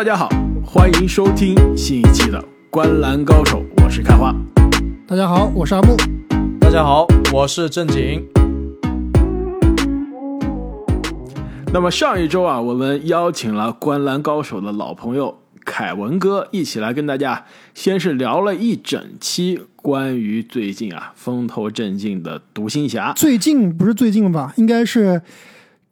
[0.00, 0.30] 大家好，
[0.64, 2.38] 欢迎收听新一期的
[2.70, 4.34] 《观篮高手》，我是开花。
[5.06, 5.94] 大家好，我是阿木。
[6.58, 8.26] 大家好，我是正经。
[11.70, 15.36] 那么上一周啊，我们邀请了《观篮高手》的老朋友
[15.66, 17.44] 凯文哥一起来跟大家，
[17.74, 23.12] 先是聊了一整期关于最近啊风头正劲的独行侠。
[23.12, 24.54] 最近不是最近吧？
[24.56, 25.20] 应该是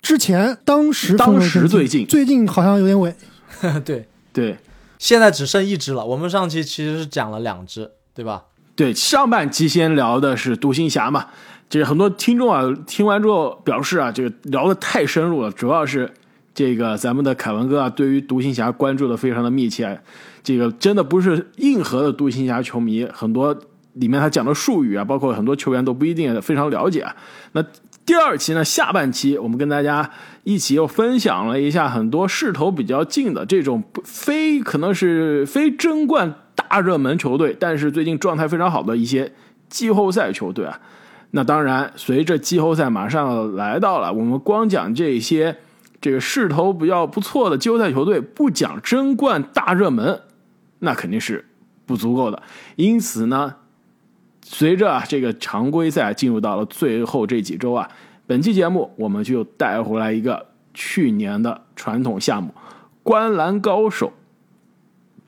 [0.01, 3.15] 之前，当时当时最近，近最近好像有点尾。
[3.85, 4.57] 对，对
[4.99, 6.05] 现在只剩一只了。
[6.05, 8.45] 我们上期其实是讲了两只，对吧？
[8.75, 11.27] 对，上半期先聊的是独行侠嘛，
[11.69, 16.13] 就是很多听众啊听完之后表示啊，这个聊的太深入了，主要是
[16.55, 20.01] 这个咱们的凯文哥啊对于独行侠关注的非常的密切，
[20.43, 23.57] 这个真的不是硬核的独行侠球迷，很多
[23.95, 27.05] 里面他讲的术语啊，包括很多球员都不一定非常了解。
[27.53, 27.65] 那
[28.09, 30.11] 第二期呢，下半期我们跟大家
[30.43, 39.31] 一起又分享了一下很多势头比较近的这种非可能是非争冠大热门球队，但是最近状态非常好的一些
[39.69, 40.81] 季后赛球队啊。
[41.33, 45.59] 那当然，随着季后赛马上来到了，我们光讲这些
[46.01, 50.19] 这个势头比较不错的季后赛球队，不讲争冠大热门，
[50.79, 51.45] 那肯定是
[51.85, 52.43] 不足够的。
[52.77, 53.57] 因此呢。
[54.51, 57.87] 随着这个常规赛进入到了最后这几周啊，
[58.27, 62.55] 本期节目我们就带回来一个去年的传统项目——
[63.05, 64.11] 观篮高手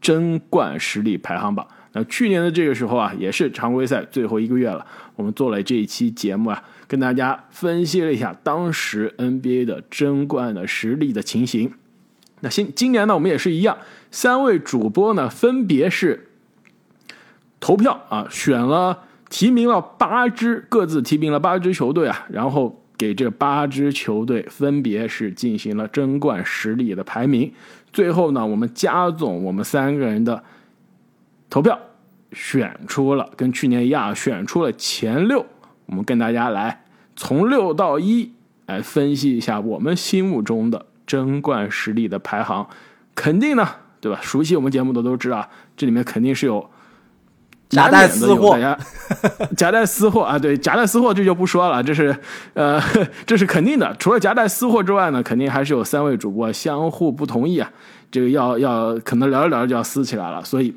[0.01, 1.69] 争冠实力排行榜。
[1.93, 11.71] 那去年的这个时候啊，也是常规赛最后一个月了，我们做了这一期节目啊，跟大家分析了一下当时 NBA 的争冠的实力的情形。
[12.41, 13.77] 那今今年呢，我们也是一样，
[14.11, 16.31] 三位主播呢分别是
[17.61, 19.05] 投票啊，选了。
[19.31, 27.51] 提名了八支，各自提名了八支球队啊，然后给这八支球队分别是进行了争冠实力的排名。
[27.92, 30.42] 最后呢，我们加总我们三个人的
[31.48, 31.79] 投票，
[32.33, 35.47] 选出了跟去年一样，选出了前六。
[35.86, 38.33] 我们跟大家来从六到一
[38.67, 42.68] 来分析一下我们心目中的争冠实力的排行。
[43.14, 43.68] 肯定呢，
[44.01, 44.18] 对吧？
[44.20, 46.68] 熟悉我们节目的都知道，这里面肯定是有。
[47.77, 48.58] 夹带私货，
[49.57, 50.36] 夹带私货啊！
[50.36, 52.14] 对，夹带私货这就不说了，这是
[52.55, 52.83] 呃，
[53.25, 53.95] 这是肯定的。
[53.97, 57.70] 除了夹带私货之外呢，肯定还是有三位主播相互不同意啊，
[58.11, 60.45] 这个要要可能聊着聊着就要撕起来了。
[60.45, 60.75] 所以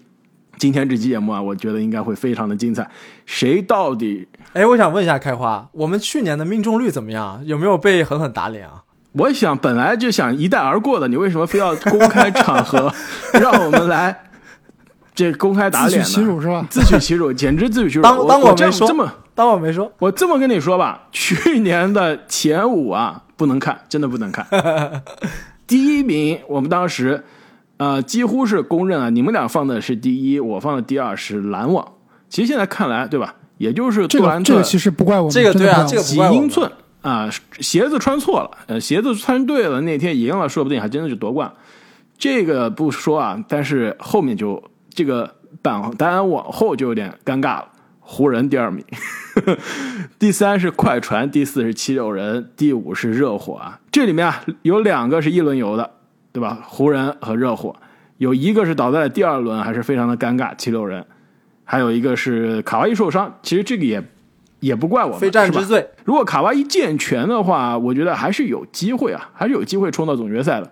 [0.58, 2.88] 今天这期节目啊，我觉得应该会非常的精彩。
[3.26, 4.28] 谁到底？
[4.54, 7.42] 哎，我想问一下开花，我们去年的命中率怎么样？
[7.44, 8.84] 有没有被狠狠打脸啊？
[9.14, 12.94] 我想本来就想一带而过的，你为什么非要公开场合
[13.34, 14.16] 让我们来？
[15.16, 16.66] 这公开打脸，自取其辱是吧？
[16.72, 18.02] 自取其辱，简直自取其辱。
[18.02, 24.46] 当当我没说，这么当我没说，我这么跟你说吧，去年的前五啊，不能看，真的不能看。
[25.68, 27.24] 第一名，我们当时
[27.78, 31.88] 呃几乎是公认啊，你们俩放的是第一，我放的第二是篮网。
[32.30, 33.36] 其实现在看来，对吧？
[33.60, 36.70] 也就是杜兰特，这个其实不怪我们，这个对啊，这个几英寸
[37.02, 37.30] 啊，
[37.60, 41.52] 鞋子穿错了，呃，鞋子穿对了，那天赢了，说不定还真的就夺冠。
[42.18, 44.62] 这个不说啊，但是后面就。
[44.94, 47.70] 这个榜单往后就有点尴尬了。
[48.06, 48.84] 湖人第二名，
[50.20, 53.80] 第三是快船，第四是七六人，第五是热火啊。
[53.94, 55.90] 这里面啊有两个是一轮游的，
[56.34, 56.60] 对吧？
[56.68, 57.74] 湖人和热火，
[58.18, 60.54] 有一个是倒在了第二轮，还是非常的尴尬。
[60.58, 61.06] 七六人，
[61.64, 64.04] 还有一个是卡哇伊受伤，其实这个也
[64.60, 65.90] 也不怪我们，非战之罪。
[66.04, 70.72] 如果卡哇伊健全的话，我觉得还是有机会啊，还是有机会冲到总决赛的。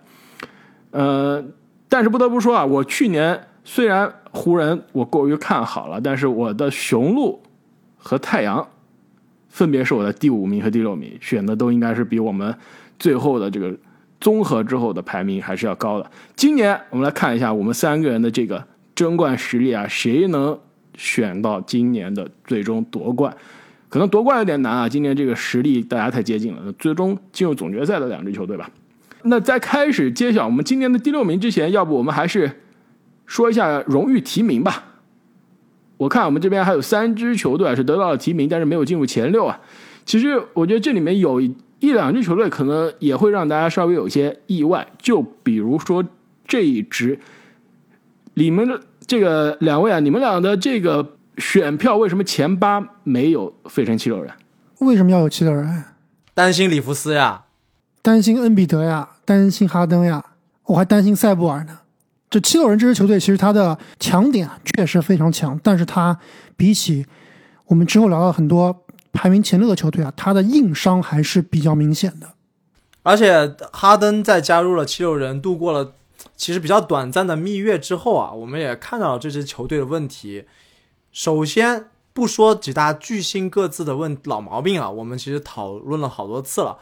[0.90, 1.42] 呃，
[1.88, 3.46] 但是不得不说啊，我去年。
[3.64, 7.40] 虽然湖人我过于看好了，但是我的雄鹿
[7.96, 8.66] 和太阳
[9.48, 12.52] 分别是我的第五名和第六名，选的都应该是比我们
[12.98, 13.72] 最后的这个
[14.20, 16.10] 综合之后的排名还是要高的。
[16.34, 18.64] 今年我们来看一下我们三个人的这个
[18.96, 20.58] 争冠实力啊，谁能
[20.96, 23.32] 选到今年的最终夺冠？
[23.88, 26.72] 可能夺冠有点难啊，今年这个实力大家太接近了。
[26.80, 28.68] 最终进入总决赛的两支球队吧。
[29.22, 32.50] 那在开始揭晓我们今年的第六名之前，要不我们还是。
[33.26, 34.84] 说一下荣誉提名吧。
[35.96, 39.60] 我看我们这边还有三支球队是得到了提名，但是没有进入前六啊。
[40.04, 46.04] 其实我觉得这里面有一两支球队可能也会让大家稍微有些意外，就比如说
[46.46, 47.20] 这一支，
[48.34, 54.32] 你们的这个两位啊，你们俩的这个选票为什么前八没有费城七六人？
[54.80, 55.84] 为什么要有七六人？
[56.34, 57.44] 担心里弗斯呀，
[58.02, 60.24] 担心恩比德呀，担心哈登呀，
[60.64, 61.78] 我还担心塞布尔呢。
[62.32, 66.18] 这七六人这支球队，其实他的强点确实非常强，但是他
[66.56, 67.04] 比起
[67.66, 72.32] 我们之后聊到很多排名前六的球队啊，他的硬伤还是比较明显的。
[73.02, 75.92] 而且哈登在加入了七六人，度过了
[76.34, 80.46] 其实比较短暂的蜜月之后啊，我们也看到了这支球队的问题。
[81.12, 86.78] 首先不说几大巨星各自的问老毛病啊，我们其实讨论了好多次了。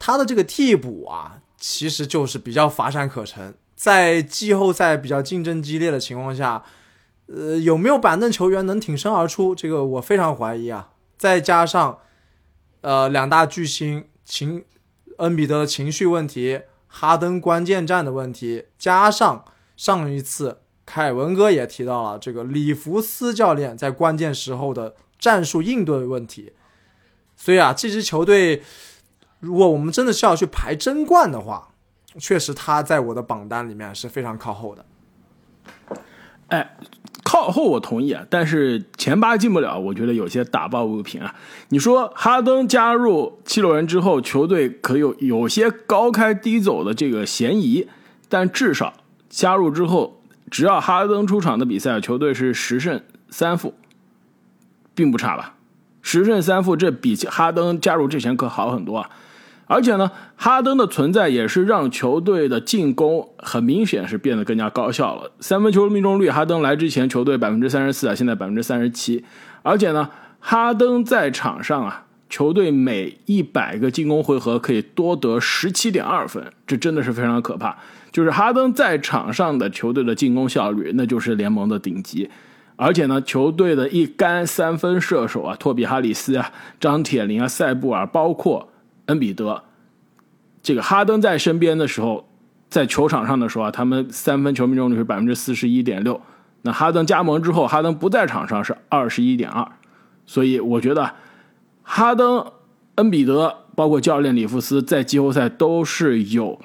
[0.00, 3.54] 他的这个替补啊，其实就是比较乏善可陈。
[3.80, 6.62] 在季后赛比较竞争激烈的情况下，
[7.28, 9.54] 呃，有没有板凳球员能挺身而出？
[9.54, 10.90] 这个我非常怀疑啊。
[11.16, 11.98] 再加上，
[12.82, 14.66] 呃，两大巨星情
[15.16, 19.46] 恩比德的情绪问题，哈登关键战的问题，加上
[19.78, 26.52] 上一次凯文哥也提到了这个里弗斯教练在关键时候的战术应对问题，
[27.34, 28.62] 所以啊，这支球队，
[29.38, 31.68] 如果我们真的是要去排争冠的话，
[32.18, 34.84] 确实，他在我的榜单里面是非常靠后的。
[36.48, 36.76] 哎，
[37.22, 41.32] 靠后我同意啊，但是前八进不了，我觉得有些打抱不平啊。
[41.68, 47.88] 你说哈登加入七六人之后，球队可有有些高开低走的这个嫌疑，
[48.28, 48.94] 但至少
[49.28, 50.20] 加入之后，
[50.50, 53.74] 只要哈登出场的比赛，球队是十胜三负，
[54.96, 55.54] 并不差吧？
[56.02, 59.10] 十胜三负，这比哈登加入之前可好很多啊。
[59.72, 65.30] 而且呢，哈登的存在也是让球队的进攻很明显是变得更加高效了。
[65.38, 69.24] 三分球命中率，哈登来之前球队百分之三十四啊，现在百分之三十七。
[69.62, 77.78] 而且呢，哈登在场上啊，球队每一百个进攻回合可以多得十七点二分，这真的是非常可怕。
[78.10, 82.28] 就是哈登在场上的球队的进攻效率，那就是联盟的顶级。
[82.74, 86.50] 而且呢，球队的一干三分射手啊，托比哈里斯啊，
[86.80, 88.66] 张铁林啊，塞布尔，包括。
[89.10, 89.64] 恩比德，
[90.62, 92.28] 这个哈登在身边的时候，
[92.68, 96.20] 在球场上的时候啊，他们三分球命中率是百分之四十一点六。
[96.62, 99.66] 那哈登加盟之后，哈登不在场上是二十一点二。
[100.26, 101.12] 所以我觉得，
[101.82, 102.46] 哈登、
[102.94, 106.60] 恩比德，包括教练里弗斯，在季后赛都是有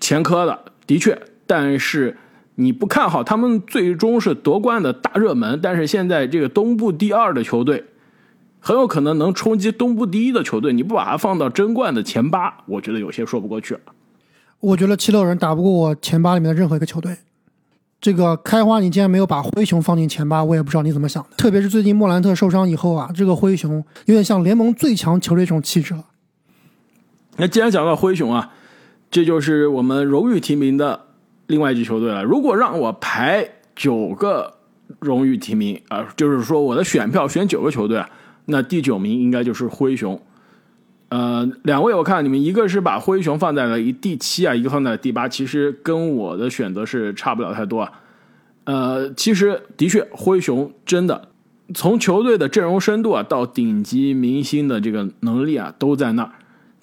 [0.00, 1.20] 前科的，的确。
[1.46, 2.16] 但是
[2.54, 7.84] 你不看好他们最终是夺冠的大热门，但是现在这个东部第二的球队。
[8.60, 13.80] 很有可能能冲击东部第一的球队，你不把它放到争冠的前八，我觉得有些说不过去了。
[14.60, 17.16] 我觉得七六人打不过我前八里面的任何一个球队。
[18.00, 21.30] 这个开花，你竟然没有把灰熊放进前八，我也不知道你怎么想的。
[21.36, 26.04] 特别是最近莫兰特受伤以后啊，这个灰熊有点像联盟最强球队这种气质了。
[27.36, 28.52] 那既然讲到灰熊啊，
[29.10, 31.06] 这就是我们荣誉提名的
[31.46, 32.22] 另外一支球队了。
[32.22, 34.54] 如果让我排九个
[35.00, 38.08] 荣誉提名啊，就是说我的选票选九个球队啊。
[38.50, 40.18] 那第九名应该就是灰熊，
[41.10, 47.92] 呃，两位我看你们一个是把灰熊放在了第七啊，一个放在了第八，其实跟我的选择是差不了太多啊。
[48.64, 51.28] 呃，其实的确灰熊真的
[51.74, 56.32] 从球队的阵容深度啊到顶级明星的这个能力啊都在那儿，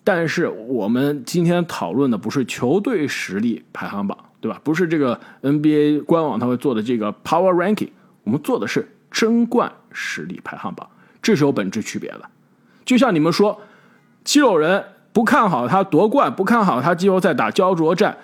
[0.03, 4.61] 但是我们今天讨论的不是球队实力排行榜，对吧？
[4.63, 7.89] 不是这个 NBA 官网他会做的这个 Power Ranking，
[8.23, 10.87] 我们做的是争冠实力排行榜。
[11.25, 12.21] 这是有本质区别的，
[12.85, 13.59] 就像你们说，
[14.23, 18.15] 七六人不看好他夺冠，不看好他季后赛打焦灼战，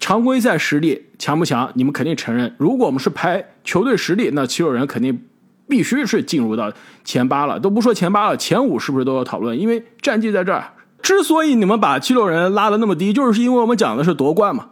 [0.00, 1.70] 常规赛实力强不强？
[1.74, 2.54] 你们肯定承认。
[2.56, 5.26] 如果我们是排球队实力，那七六人肯定
[5.68, 6.72] 必须是进入到
[7.04, 9.60] 前八了，都不说前八了，前五是不是都有讨论？
[9.60, 10.72] 因为战绩在这儿。
[11.02, 14.68] 之所以你们把七六人拉的那么低，就是因为我们讲的是夺冠嘛。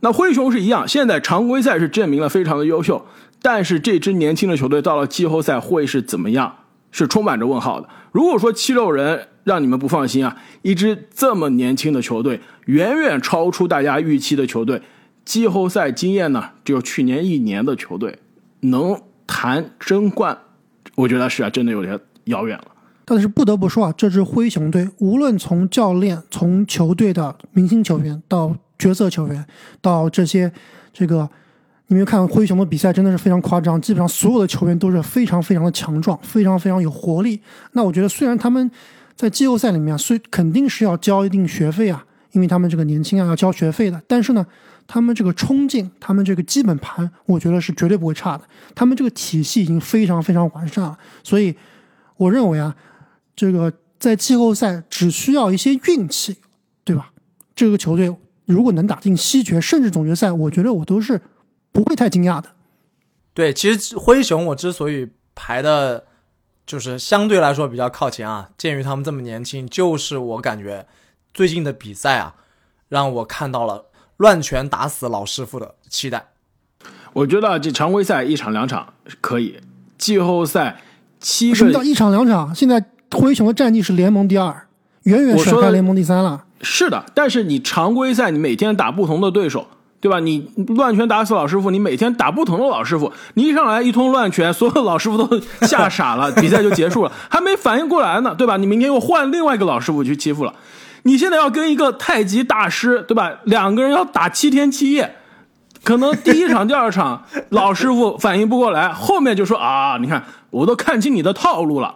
[0.00, 3.04] 那灰熊是一样，现在常规赛是证明了非常的优秀，
[3.42, 6.56] 但是这支年轻的球队到了季后赛会是怎么样？
[6.92, 7.88] 是充满着问号的。
[8.12, 14.80] 如果说七六人让你们不放心啊，一支这么年轻的球队，远远超出大家预期的球队，
[15.24, 18.18] 季后赛经验呢只有去年一年的球队，
[18.60, 20.38] 能谈争冠，
[20.94, 22.66] 我觉得是啊，真的有点遥远了。
[23.04, 29.44] 但是不得不说啊，这支灰熊队，无论从教练、从球队的明星球员到角色球员，
[29.80, 30.52] 到这些
[30.92, 31.28] 这个。
[31.88, 37.38] 你们看灰熊的比赛真的是非常夸张，基本上所有的球员都是非常非常的强壮，非常非常有活力。
[37.72, 38.70] 那我觉得虽然他们
[39.14, 44.46] 在季后赛里面，虽肯定是要交一定学费啊，因为他们这个年轻啊要交学费的，但是呢，
[44.86, 48.44] 他们这个冲劲，他们这个基本盘，我觉得是绝对不会差的。
[48.74, 51.54] 他们这个体系已经非常非常完善了，所以
[52.16, 52.74] 我认为啊，
[53.36, 56.38] 这个在季后赛只需要一些运气，
[56.84, 57.10] 对吧？
[57.54, 58.10] 这个球队
[58.46, 61.20] 如果能打进西决甚至总决赛，我觉得我都是。
[61.72, 62.50] 不会太惊讶的，
[63.32, 66.04] 对，其实灰熊我之所以排的，
[66.66, 68.50] 就是相对来说比较靠前啊。
[68.58, 70.86] 鉴于他们这么年轻，就是我感觉
[71.32, 72.34] 最近的比赛啊，
[72.88, 73.86] 让我看到了
[74.18, 76.28] 乱拳打死老师傅的期待。
[77.14, 79.58] 我觉得这常规赛一场两场可以，
[79.96, 80.82] 季后赛
[81.18, 82.54] 七什么叫一场两场？
[82.54, 84.68] 现在灰熊的战绩是联盟第二，
[85.04, 86.44] 远远甩开联盟第三了。
[86.60, 89.68] 是的，但是你常规赛你每天打不同的对手。
[90.02, 90.18] 对吧？
[90.18, 90.44] 你
[90.76, 98.56] 乱拳打死老师傅，你每天打不同的老师傅，你一上来一通乱拳，所有老师傅都 吓傻了，比赛就结束了，还没反应过来呢，对吧？
[98.56, 100.52] 你明天又换另外一个老师傅去欺负了，
[101.04, 103.30] 你现在要跟一个太极大师，对吧？
[103.44, 105.14] 两个人要打七天七夜，
[105.84, 111.94] 可能第一场、第二场老师傅反应不过来，后面就说啊，你看我都看清你的套路了，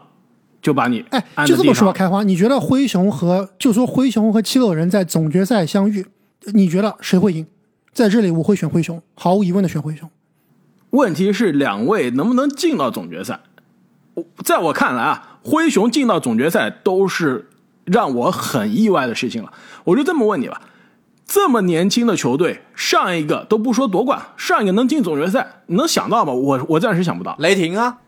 [0.63, 6.07] 就把你哎，就这么说吧，开花，你觉得灰熊和就说灰熊和七六人在总决赛相遇，
[6.55, 7.45] 你觉得谁会赢？
[7.97, 10.11] 在这里我会选灰熊，毫无疑问的选灰熊。
[10.91, 13.41] 问题是两位能不能进到总决赛？
[14.13, 17.49] 我在我看来啊，灰熊进到总决赛都是
[17.87, 19.51] 让我很意外的事情了。
[19.85, 20.61] 我就这么问你吧，
[21.25, 26.35] 这么年轻的球队，上一个都不说夺冠，上一个能进总决赛，你能想到吗？
[26.35, 27.35] 我我暂时想不到。
[27.39, 28.01] 雷霆啊，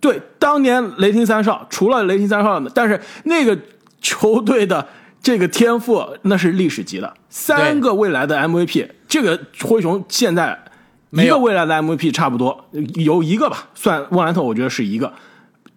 [0.00, 3.58] 对，当年雷霆三少，除了雷霆三少，但是那个
[4.00, 4.88] 球队的
[5.24, 10.56] 这个天赋那是历史级的，三个未来的 MVP，这个灰熊现在
[11.12, 12.66] 一个未来的 MVP 差不多，
[12.96, 15.10] 有一个吧，算沃兰特，我觉得是一个，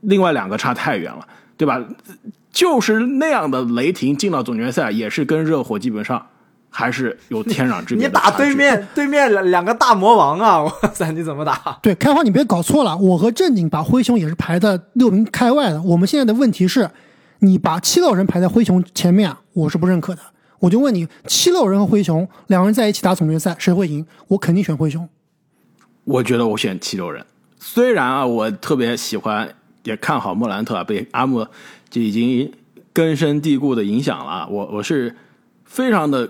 [0.01, 1.25] 另外两个差太远了，
[1.55, 1.81] 对吧？
[2.51, 6.27] 就是那样的雷霆进到总决赛，也是跟热火基本上
[6.69, 10.59] 还是有天壤之别 你打对面对面两两个大魔王啊！
[10.67, 11.79] 哇塞，你怎么打？
[11.81, 15.81] 对，开花你别搞错了，我和正经把灰熊也是排的六名开外的。
[15.83, 16.89] 我们现在的问题是，
[17.39, 20.21] 你把七六人排在灰熊前面，我是不认可的。
[20.59, 24.05] 我就问你，七六人和灰熊两个人在一起打总决赛，谁会赢？
[24.29, 25.07] 我肯定选灰熊。
[26.03, 27.25] 我觉得我选七六人。
[27.59, 29.53] 虽然啊，我特别喜欢，
[29.83, 31.45] 也看好莫兰特啊，被阿姆
[31.89, 32.51] 就已经
[32.91, 34.47] 根深蒂固的影响了。
[34.49, 35.15] 我我是
[35.65, 36.27] 非常的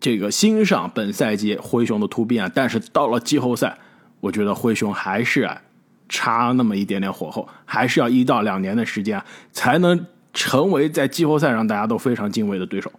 [0.00, 3.78] 这个欣赏本赛季灰熊的突变啊，但是到了季后赛，
[4.20, 5.62] 我觉得灰熊还是啊
[6.08, 12.90] 差那么一点点火候，还是要一到两年的时间啊，才能成为在季后赛上大家都非常敬畏的对手。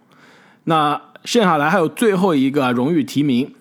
[0.64, 3.54] 那剩下来还有最后一个荣誉提名，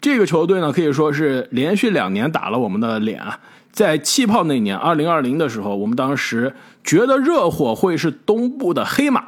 [0.00, 3.38] 这个球队呢可以说是连续两年打了我们的脸啊。
[3.72, 9.22] 在气泡那年，二零二零的时候，我们当时觉得热火会是东部的黑马，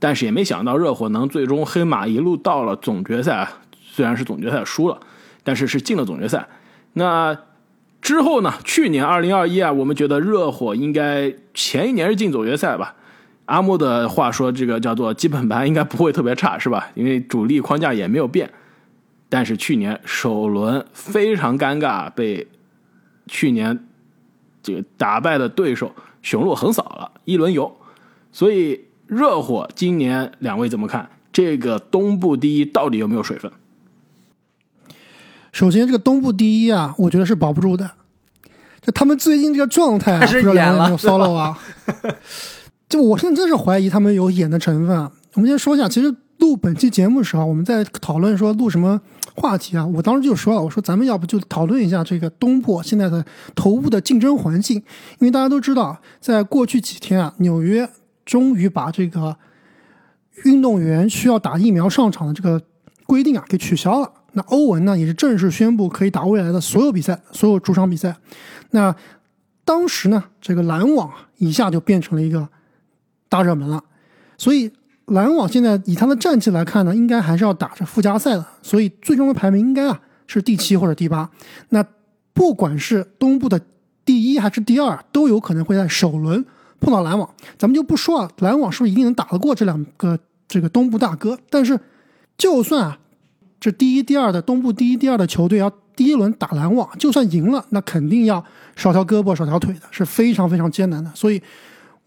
[0.00, 3.60] 但是也没想到热火能最终黑马一路到了总决赛啊。
[3.92, 4.98] 虽然是总决赛输了，
[5.44, 6.48] 但是是进了总决赛。
[6.94, 7.38] 那
[8.02, 8.52] 之后呢？
[8.64, 12.94] 去年二零二一啊，我们觉得热火应该前一年是进总决赛吧。
[13.46, 16.90] 阿木的话说，这个叫做基本盘应该不会特别差，是吧？
[16.94, 18.50] 因为主力框架也没有变。
[19.28, 22.46] 但是去年首轮非常尴尬，被
[23.26, 23.86] 去年
[24.62, 27.76] 这个打败的对手雄鹿横扫了一轮游。
[28.30, 31.08] 所以热火今年两位怎么看？
[31.32, 33.50] 这个东部第一到底有没有水分？
[35.52, 37.90] 首先，这个东部第一啊，我觉得是保不住的。
[38.80, 41.58] 就他们最近这个状态啊，开始不知道两位有没有演了是吧 follow 啊？
[42.88, 45.10] 就我现在真是怀疑他们有演的成分啊。
[45.34, 49.00] 我们先说一下，其实录本期节目的时候，我们在讨论说录什么
[49.34, 49.84] 话题啊。
[49.84, 53.24] 我当时就说了，我说咱们要不就讨论一下这个东部现在的
[53.54, 54.76] 头部的竞争环境，
[55.18, 57.88] 因为大家都知道，在过去几天啊，纽约
[58.24, 59.36] 终于把这个
[60.44, 62.62] 运动员需要打疫苗上场的这个
[63.04, 64.10] 规定啊给取消了。
[64.32, 68.16] 那欧文呢也是正式宣布可以打未来的所有比赛，所有主场比赛。
[68.70, 68.94] 那
[69.64, 72.46] 当时呢，这个篮网一下就变成了一个
[73.28, 73.82] 大热门了，
[74.38, 74.70] 所以
[75.06, 81.30] 篮网现在以他的战绩来看呢，应该还是要打着附加赛的，所以最终的排名应该啊是第七或者第八。
[81.68, 81.84] 那
[82.32, 83.60] 不管是东部的
[84.04, 86.44] 第一还是第二，都有可能会在首轮
[86.80, 87.28] 碰到篮网。
[87.58, 91.38] 咱们就不说啊，篮网是不是一定能打得过这两个这个东部大哥？
[91.50, 91.78] 但是
[92.36, 92.98] 就算啊，
[93.58, 98.44] 这第一、第二的东部第一、第二的球队要第一轮打篮网，就算赢了，那肯定要
[98.76, 101.10] 少条胳膊少条腿的，是非常非常艰难的。
[101.14, 101.42] 所以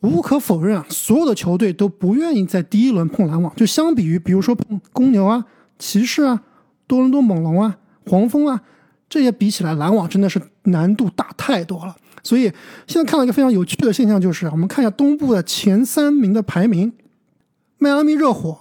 [0.01, 3.53] 无可否认啊，所有的球队都不愿意在第一轮碰篮网。
[3.55, 5.45] 就相比于，比如说碰公牛啊、
[5.77, 6.41] 骑士啊、
[6.87, 8.61] 多伦多猛龙啊、黄蜂啊
[9.09, 11.95] 这些比起来，篮网真的是难度大太多了。
[12.23, 12.43] 所以
[12.87, 16.93] 现在看到一个非常有趣的现象，就是我们看一下东部的前三名的排名，
[17.77, 18.57] 迈阿密热火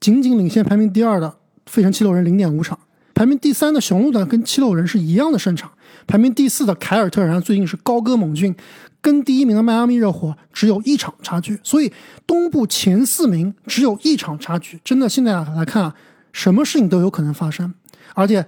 [0.00, 2.78] 仅仅领先排名第二的费城七六人零点五场，
[3.14, 5.70] 排名第三的雄鹿呢跟七六人是一样的胜场，
[6.06, 8.54] 排名第四的凯尔特人最近是高歌猛进，
[9.00, 11.92] 跟第一名的迈阿密热火只有一场差距，所以
[12.26, 15.94] 东部前四名只有一场差距，真的现在来看啊，
[16.32, 17.72] 什么事情都有可能发生，
[18.14, 18.44] 而且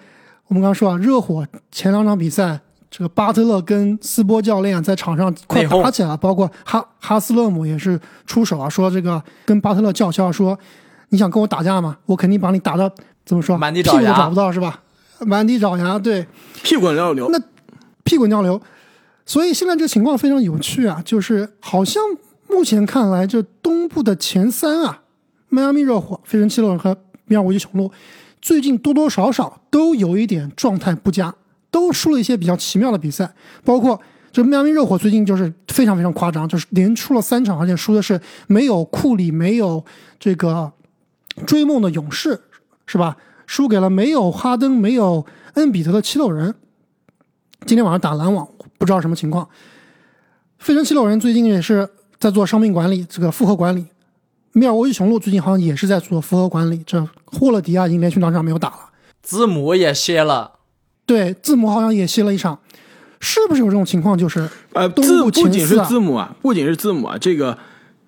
[0.49, 2.61] 我们刚刚说啊，热火前两场比赛。
[2.95, 10.59] 这个巴特勒跟斯波教练在场上快打起来了，包括哈哈斯勒姆也是出手啊，说这个跟巴特勒叫嚣说，
[11.09, 11.97] 你想跟我打架吗？
[12.05, 12.93] 我肯定把你打到
[13.25, 14.83] 怎么说，满地找牙屁股都找不到是吧？
[15.21, 16.27] 满地找牙，对，
[16.63, 17.31] 屁滚尿流。
[17.31, 17.41] 那
[18.05, 18.61] 屁滚尿流。
[19.25, 22.03] 所以现在这个情况非常有趣啊，就是好像
[22.49, 25.03] 目前看来，这东部的前三啊，
[25.49, 27.91] 迈阿密热火、费城七六人和米尔沃基雄鹿，
[28.41, 31.35] 最近多多少少都有一点状态不佳，
[31.71, 33.33] 都输了一些比较奇妙的比赛，
[33.65, 34.01] 包括
[34.33, 39.85] 这迈阿密热火最近就是非常非常夸张，就是连输了三场，而且输的是没有库里、没有
[40.19, 40.73] 这个
[41.47, 42.41] 追梦的勇士，
[42.87, 43.17] 是吧？
[43.47, 46.55] 输给了没有哈登、没有恩比德的七六人。
[47.67, 48.49] 今天晚上打篮网，
[48.83, 49.49] 不知道什么情况。
[50.59, 53.87] 费城七六人最近也是在做伤病管理，这个复合管理。
[54.55, 56.83] 密尔沃基雄鹿最近好像也是在做复合管理。
[56.85, 58.77] 这霍勒迪亚已经连续两场没有打了，
[59.23, 60.55] 字母也歇了，
[61.07, 62.59] 对，字母好像也歇了一场，
[63.21, 64.19] 是不是有这种情况？
[64.19, 67.57] 就是呃，字不仅是字母啊，不仅是字母啊，这个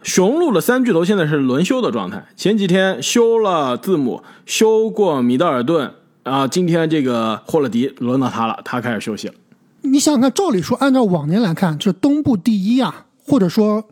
[0.02, 2.26] 雄鹿的三巨头现在是轮休的状态。
[2.34, 9.34] 前几天休了字母，休过米德尔顿啊，今天这个霍勒迪轮到他了，他开始休息了。
[9.84, 13.88] 你想想看，照理说，按照往年来看，这东部第一啊，或者说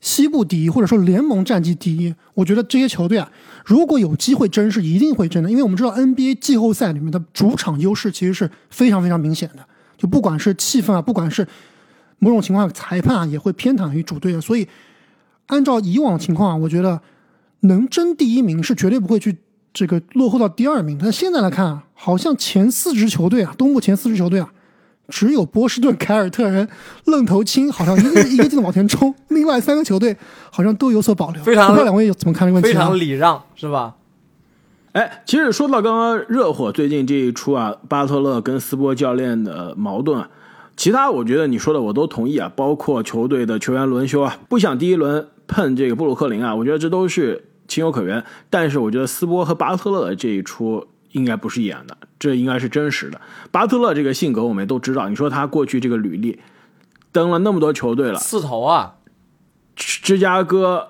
[0.00, 3.30] 西部第一，或者说联盟战绩第一，我觉得这些球队啊，
[3.64, 5.50] 如果有机会争，是一定会争的。
[5.50, 9.66] 因为我们知道 NBA 季后赛里面的主场优势其实是非常非常明显的，
[9.98, 11.46] 就不管是气氛啊，不管是
[12.18, 14.40] 某种情况下裁判啊，也会偏袒于主队的。
[14.40, 14.66] 所以，
[15.46, 17.00] 按照以往情况啊，我觉得
[17.60, 19.36] 能争第一名是绝对不会去
[19.74, 20.98] 这个落后到第二名。
[21.00, 24.50] 但现在来看啊，好像前四支球队啊，东部前四支球队啊，
[25.08, 26.68] 只有波士顿凯尔特人
[27.04, 30.16] 愣头青，好像一个一个劲的往前冲，另外三个球队
[30.50, 31.42] 好像都有所保留。
[31.42, 32.72] 非常不知道两位怎么看这个问题、啊？
[32.72, 33.94] 非常礼让，是吧？
[34.92, 40.30] 哎，其实说到刚刚热火最近这一出啊，巴特勒跟斯波教练的矛盾啊，
[40.74, 48.24] 其他我觉得你说的我都同意啊，包括球队的球员轮休啊，不想第一轮碰这个布鲁克林啊，我觉得这都是情有可原。
[48.48, 50.86] 但是我觉得斯波和巴特勒的这一出
[51.16, 53.18] 应该不是演的，这应该是真实的。
[53.50, 56.38] 巴特勒这个性格我们都知道，你说他过去这个履历，
[57.10, 58.96] 登了那么多球队了，四头啊，
[59.74, 60.86] 芝加哥、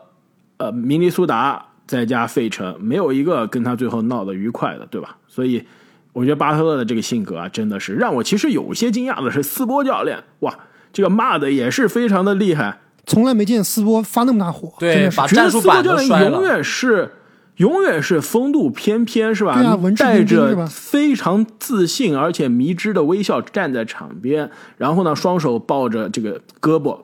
[0.56, 5.16] 呃明尼苏达再加费城，没有一个跟他最后闹得愉快的，对吧？
[5.28, 5.64] 所以
[6.12, 10.58] 我觉得巴特勒的这个性格啊，真的是让我其实有些惊讶的是，斯波教练哇，
[10.92, 16.56] 这个骂的也是非常的厉害，从来没见斯波发那么大火，对，把觉得斯波战术板教练永都摔了。
[16.56, 17.12] 远是。
[17.56, 19.56] 永远是风度翩翩，是吧？
[19.56, 27.00] 对啊文质带着非常自信而且迷之的微笑站在场边，然后呢，双手抱着这个胳膊，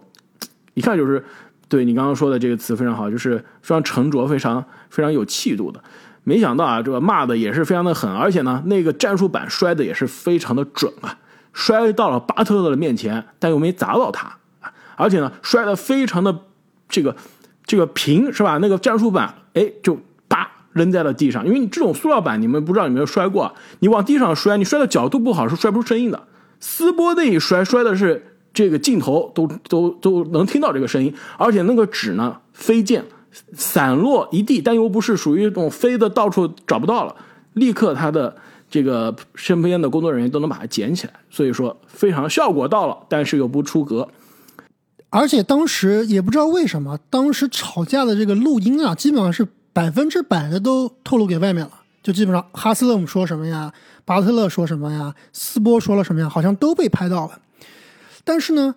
[0.75, 1.25] 一看就是
[1.69, 5.83] 对你刚刚说的这个词非常好，就是非常沉着、非常非常有气度的。
[6.25, 11.19] 没想到啊，这个骂的也是非常的狠，而且呢，那个战术板摔的也是非常的准啊，
[11.53, 16.41] 摔到了巴特勒的面前，但又没砸到他，啊而且呢，摔的非常的
[16.88, 17.17] 这个
[17.65, 18.59] 这个平，是吧？
[18.59, 20.03] 那个战术板，哎，就啪
[20.72, 23.54] 扔在了地上，因为你这种塑料板，你们不知道有没有摔过啊？
[23.80, 26.22] 你往地上摔，你摔的角度不好是摔不出声音的。
[26.61, 33.04] 斯波那一摔，摔的是这个镜头都都都能听到这个声音，而且那个纸呢飞溅
[33.54, 37.14] 散落一地，但又不是属于那种飞的到处找不到了，
[37.54, 38.37] 立刻他的
[38.70, 44.08] 这个身边的工作人员都能把它捡起来，所以说非常效果到了，但是又不出格。
[45.11, 51.72] 而且当时也不知道为什么，当时吵架的这个录音啊，基本上是百分之百的都透露给外面了。
[52.02, 53.72] 就基本上哈斯勒姆说什么呀，
[54.04, 57.38] 巴特勒说什么呀，斯波说了什么呀，好像都被拍到了。
[58.24, 58.74] 但是呢，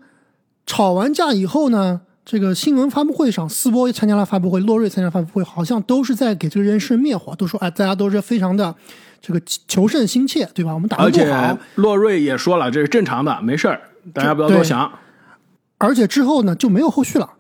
[0.66, 8.76] 吵完架以后呢，这个新闻发布会上，斯波参加了发布会，洛瑞参加发布会，好像都是在给这个人事灭火，都说哎，大家都是非常的
[9.20, 10.74] 这个求胜心切，对吧？
[10.74, 13.82] 我们打而且得不好，洛瑞也说了，这是正常的，没事儿，
[14.14, 14.92] 大家不要多想。
[15.80, 17.32] 而且之后呢就没有后续了。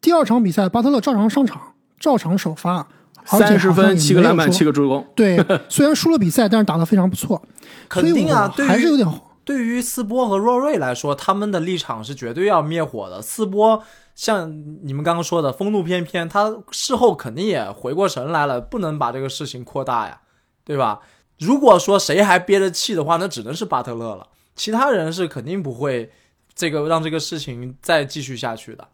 [0.00, 1.71] 第二场比赛，巴特勒照常上场，
[2.02, 2.86] 照常首发，
[3.24, 5.06] 三十分，七个篮板，七个助攻。
[5.14, 5.38] 对，
[5.68, 7.40] 虽然输了比赛，但是打得非常不错。
[7.88, 9.08] 肯定啊还是有点
[9.44, 13.22] 对于斯波和若瑞来说，他们的立场是绝对要灭火的。
[13.22, 13.82] 斯波
[14.16, 20.20] 像你们刚刚说的风度翩翩，他事后肯定也回过神来了，不能把这个事情扩大呀，
[20.64, 21.00] 对吧？
[21.38, 26.10] 如果说谁还憋着气的话，那只能是巴特勒了，其他人是肯定不会
[26.54, 28.88] 这个让这个事情再继续下去的。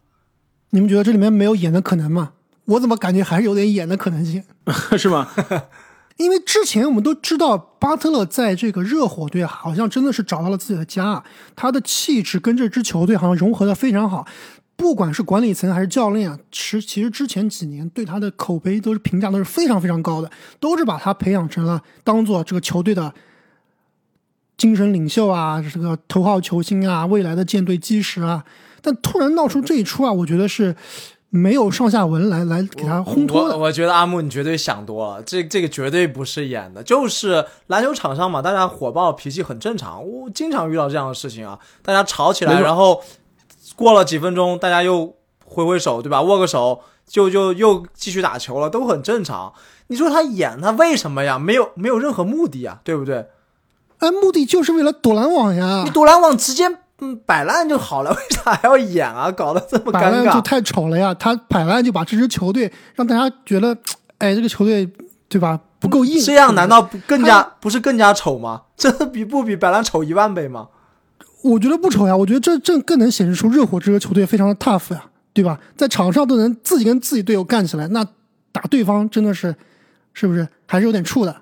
[0.71, 2.33] 你们觉得这里面没有演的可能吗？
[2.69, 4.43] 我怎么感觉还是有点演的可能性？
[4.97, 5.27] 是吗？
[6.17, 11.23] 因为之前我们都知道，巴特勒在这个热火队好像真的是找到了自己的家，
[11.55, 14.27] 他的气质跟这支球队好像融合的非常好。
[14.75, 20.29] 不管是管理层还是教练啊，其其实之前几年对他的口碑都是评价都是非常非常高的，
[20.59, 23.13] 都是把他培养成了当做这个球队的
[24.57, 28.43] 精神领袖啊，这个头号球星啊，未来的舰队基石啊。
[28.81, 30.75] 但突然闹出这一出啊，我觉得是
[31.29, 33.55] 没有上下文来来给他烘托的。
[33.55, 43.03] 我我觉得阿木你绝对想多了，这这个绝对不是演的，就是篮球场上嘛，大家火爆脾气很正常，我经常遇到这样的事情啊，大家吵起来，然后
[43.75, 45.15] 过了几分钟，大家又
[45.45, 46.21] 挥挥手，对吧？
[46.21, 49.53] 握个手，就就又继续打球了，都很正常。
[49.87, 51.37] 你说他演他为什么呀？
[51.37, 53.27] 没有没有任何目的呀，对不对？
[53.99, 55.91] 哎，目的就是为了躲篮网呀你！
[55.91, 56.65] 躲篮网直接
[57.01, 59.31] 嗯摆烂就好了， 为啥还要演啊？
[59.31, 60.23] 搞得这么摆尴尬。
[60.25, 61.13] 烂就太丑了呀！
[61.13, 63.77] 他摆烂就把这支球队让大家觉得，
[64.17, 64.89] 哎，这个球队
[65.27, 66.21] 对吧不够硬。
[66.23, 68.63] 这样难道不更加不是更加丑吗？
[68.75, 70.67] 这比不比摆烂丑一万倍吗？
[71.41, 75.57] 我觉得不丑呀，我觉得这这更能显示出热火这支球队非常的 tough 呀，对吧？
[75.77, 78.05] 在场上都能自己跟自己队友干起来，那
[78.51, 79.55] 打对方真的是，
[80.13, 81.33] 是不是还是有点怵的？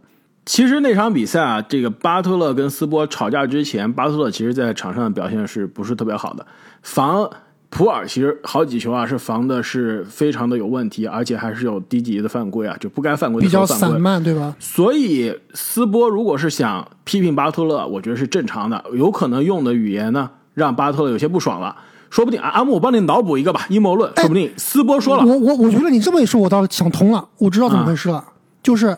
[0.48, 6.46] 其实那场比赛啊，这个巴特勒跟斯波吵架之前，巴特勒其实在场上的表现是不是特别好的？
[6.82, 7.30] 防
[7.70, 14.00] 普尔其实好几球啊，是防的是非常的有问题，而且还是有低级的犯规啊，就不该犯规的比较散。
[14.00, 14.56] 漫，对吧？
[14.58, 21.76] 所以斯波如果是想批评巴特勒，我觉得是正常的，有可能用的语言呢让巴特勒有些不爽了。
[22.10, 28.24] 说不定啊，阿木，我帮你脑补一个吧，阴谋论，说不定斯波说了，我我我觉得你这么一说，我倒想通了，我知道怎么回事了，
[28.64, 28.98] 就是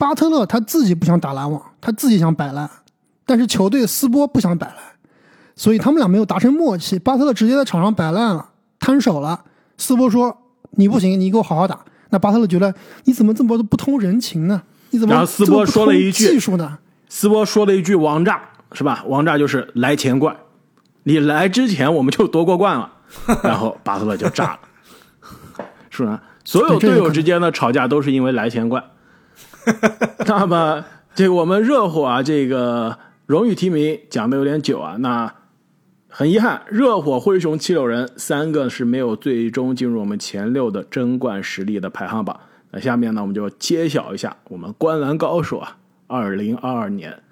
[0.00, 2.70] 巴特勒他自己不想打篮网，他自己想摆烂，
[3.26, 4.76] 但是球队斯波不想摆烂，
[5.54, 9.44] 所以他们俩没有达成默契，巴特勒直接在场上摆烂了，摊手了，
[9.76, 10.34] 斯波说
[10.70, 11.80] 你不行，你给我好好打。
[12.08, 14.62] 那巴特勒觉得你怎么这么不通人情呢？
[14.88, 16.78] 你怎么然后斯波说了一句技术呢？
[17.10, 18.40] 斯波说了一句王炸，
[18.72, 19.04] 是吧？
[19.06, 20.34] 王炸就是来钱怪，
[21.02, 22.90] 你来之前我们就夺过冠了，
[23.44, 24.60] 然后巴特勒就炸了，
[25.90, 26.22] 是吧？
[26.42, 28.82] 所有队友之间的吵架都是因为来钱怪。
[30.26, 35.32] 那么，这个我们热火啊，这个荣誉提名讲的有点久啊，那
[36.08, 42.38] 很遗憾，热火、灰熊、七六人三个是没有最终进入我们前六的争冠实力的排行榜。
[42.72, 47.22] 那下面呢，我们就揭晓一下我们观篮高手啊，二零二二年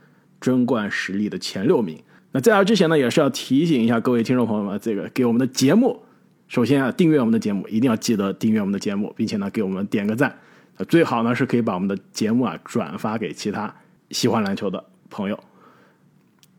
[0.41, 1.99] 争冠实力的前六名。
[2.33, 6.03] 那在那之前呢，也是要提醒一下各位听众朋友们，这个给我们的节目，
[6.47, 10.39] 首先啊，订阅我们的节目，一定要记得订阅我们的节目，并且呢，给我们点个赞。
[10.85, 13.75] 最好呢，是可以把我们的节目啊转发给其他
[14.11, 15.39] 喜欢篮球的朋友。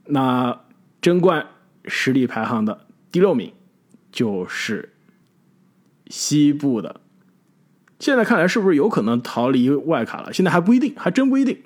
[0.06, 0.62] 那
[1.02, 1.48] 争冠
[1.86, 3.54] 实力排行的第六名
[4.12, 4.94] 就是
[6.08, 7.00] 西部的，
[8.00, 10.34] 现在看来是不是有可能逃离外卡了？
[10.34, 11.62] 现在还不一定，还真不一定，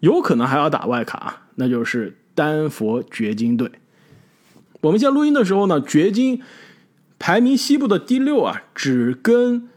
[0.00, 3.70] 有可能还要打外卡啊，那就是丹佛掘金队。
[4.82, 6.42] 我们现在录音的时候呢，掘金
[7.18, 9.68] 排名西部的第六啊，只跟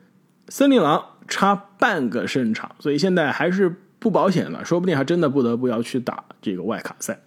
[0.49, 7.17] 森林狼差半个胜场，所以现在还是不保险的，说不定还真的不得不要去打这个外卡赛。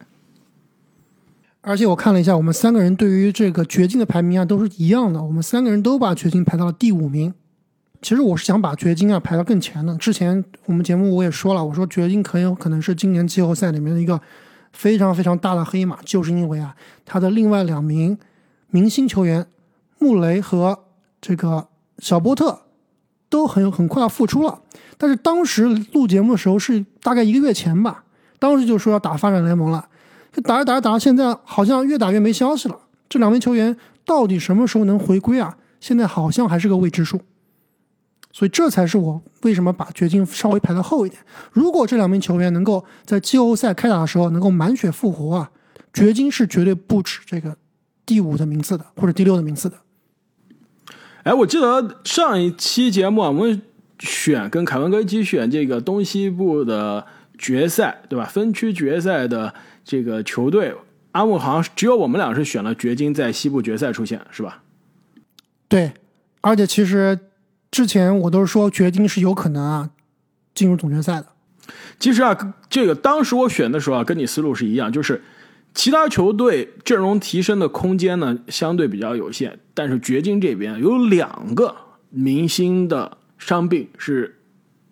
[1.62, 7.33] 而且我看了一下，我们三个人对于这个掘金的排名啊都是一样的，我们三个人都把掘金排到了第五名。
[8.03, 9.97] 其实我是想把掘金啊排到更前的。
[9.97, 14.21] 之前我们节目我也说了，我说掘金很有可能是今年季后赛里面的一个
[14.73, 16.75] 非常非常大的黑马，就是因为啊
[17.07, 18.19] 他的另外两名
[18.71, 19.47] 明星球员
[20.01, 20.81] 穆雷和
[21.21, 22.62] 这个小波特
[23.33, 24.61] 都很很快要复出了。
[24.99, 28.05] 但是当时录节目的时候是大概一个月前吧，
[28.38, 29.88] 当时就说要打发展联盟了。
[30.45, 32.79] 打着打着打到现在，好像越打越没消息了。
[33.09, 35.57] 这两名球员到底什么时候能回归啊？
[35.81, 37.21] 现在好像还是个未知数。
[38.35, 41.21] 所以这才是我为什么把掘金稍微排到后一点。
[41.53, 45.51] 如果这两名球员能够在季后赛开打的时候能够满血复活啊，
[45.92, 47.57] 掘金是绝对不止这个
[48.07, 49.77] 第五的名次的，或者第六的名次的。
[51.24, 53.62] 哎，我记得上一期节目啊，我们
[54.00, 57.06] 选跟凯文哥一起选这个东西部的
[57.38, 58.24] 决赛，对吧？
[58.24, 59.54] 分区决赛的
[59.85, 60.74] 这个球队，
[61.12, 64.62] 阿木好像只有我们俩是选了掘金在西部决赛出现，是吧？
[65.68, 65.92] 对，
[66.40, 67.16] 而且其实
[67.70, 69.90] 之前我都是说掘金是有可能啊
[70.54, 71.26] 进入总决赛的。
[72.00, 72.37] 其实啊，
[72.68, 75.22] 这个当时我选的时候啊，跟你思路是一样，就是
[75.74, 81.74] 其他球队阵容提升的空间呢相对比较有限，但是掘金这边有两个
[82.11, 84.38] 明星的伤病是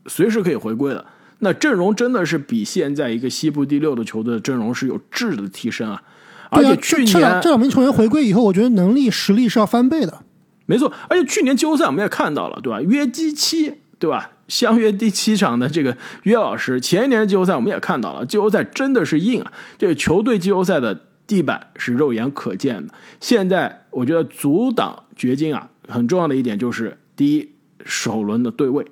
[0.06, 1.04] 随时可以回归的，
[1.40, 6.02] 那阵容真的是比现在一个西部第六的球队的阵容是有质的提升啊！
[6.50, 10.22] 而且去年这两名球员回归以后，我觉得能力实力是要翻倍的。
[10.66, 12.80] 没错，而且去年季后赛我们也看到了，对吧？
[12.80, 14.30] 约基奇，对吧？
[14.50, 19.52] 相约第七场的这个约老师，前一年的季后赛我们也看到了，季后赛真的是硬啊！
[19.78, 22.92] 这个球队季后赛的地板是肉眼可见的。
[23.20, 27.48] 现在我觉得阻挡掘金啊，很重要的一点就是，第一，
[27.84, 28.84] 首轮的对位，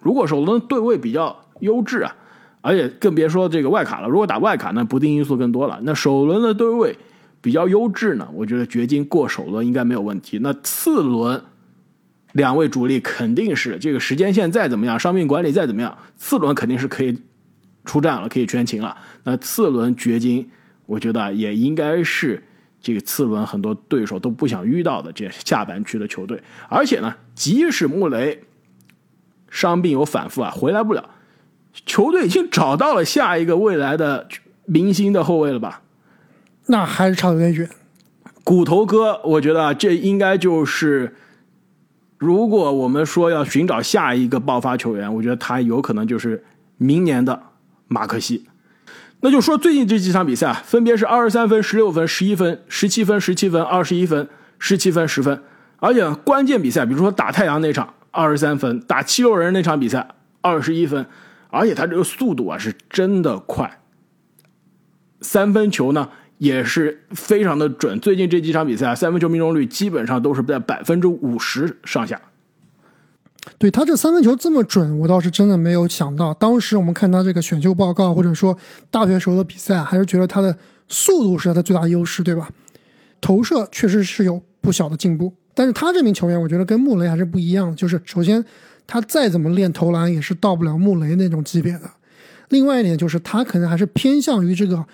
[0.00, 2.14] 如果首轮对位比较优质啊，
[2.60, 5.80] 而且更别说这个外卡了，如果打外卡，那不定因素更多了。
[5.82, 6.94] 那首轮的对位
[7.40, 10.38] 比较优质呢，我觉得掘金过首轮应该没有问题。
[10.42, 11.42] 那次轮
[12.36, 17.18] 两位主力肯定是这个时间线再怎么样，伤病管理再怎么样，次轮肯定是可以
[17.84, 18.96] 出战了，可以全勤了。
[19.24, 20.48] 那次轮掘金，
[20.84, 22.42] 我觉得也应该是
[22.80, 26.42] 这个次轮很多对手都不想遇到的这下半区的球队。
[26.68, 28.42] 而且呢，即使穆雷
[29.48, 31.08] 伤病有反复啊，回来不了，
[31.86, 34.28] 球队已经找到了下一个未来的
[34.66, 35.82] 明星的后卫了吧？
[36.66, 37.66] 那还是差有点远。
[38.44, 41.16] 骨头哥，我觉得啊，这应该就是，
[42.18, 46.44] 如果我们说要寻找下一个爆发球员，我觉得他有可能就是
[46.78, 47.42] 明年的
[47.88, 48.46] 马克西。
[49.20, 55.42] 那就说最近这几场比赛啊，分别是二十三分、十六分、十一分、十七分、十七分、二十一分、十七分、十分，
[55.78, 60.08] 而且关键比赛，比如说打太阳那场二十三分，打七六人那场比赛
[60.42, 61.06] 二十一分，
[61.48, 63.80] 而且他这个速度啊是真的快，
[65.20, 67.98] 三分球呢也是非常的准。
[68.00, 72.20] 最近这几场比赛啊，三分球命中率基本上都是在百分之五十上下。
[73.58, 76.34] 对他这三分球这么准，我倒是真的没有想到。
[76.34, 78.58] 当时我们看他这个选秀报告，或者说
[78.90, 80.56] 大学时候的比赛，还是觉得他的
[80.88, 82.50] 速度是他的最大优势，对吧？
[83.20, 87.76] 投射确实是有不小的进步，但是他这名球员，我觉得跟穆雷还是不一样的。
[87.76, 88.44] 就是首先，
[88.86, 91.90] 他再怎么练投篮，也是到不了穆雷那种级别的。
[92.50, 94.84] 另外一点就是，他可能还是偏向于这个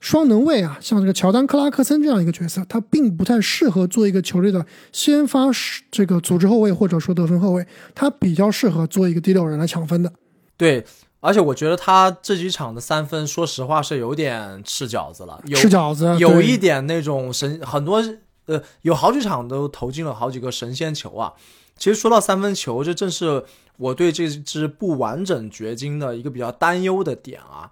[0.00, 5.46] 双能卫啊，像这个乔丹·克拉克森这样一个角色，他并不太适合做一个球队的先发
[5.90, 10.12] 这个组织后卫或者说得分后卫，他比较适合做一个第六人来抢分的。
[10.56, 10.84] 对，
[11.20, 18.02] 而且我觉得他这几场的三分，说实话是有点吃饺子了，有吃饺子，有一点那种神，很多
[18.46, 21.32] 呃，有好几场都投进了好几个神仙球啊。
[21.76, 23.44] 其实说到三分球，这正是
[23.76, 27.70] 我对这支不完整掘金的一个比较担忧的点啊，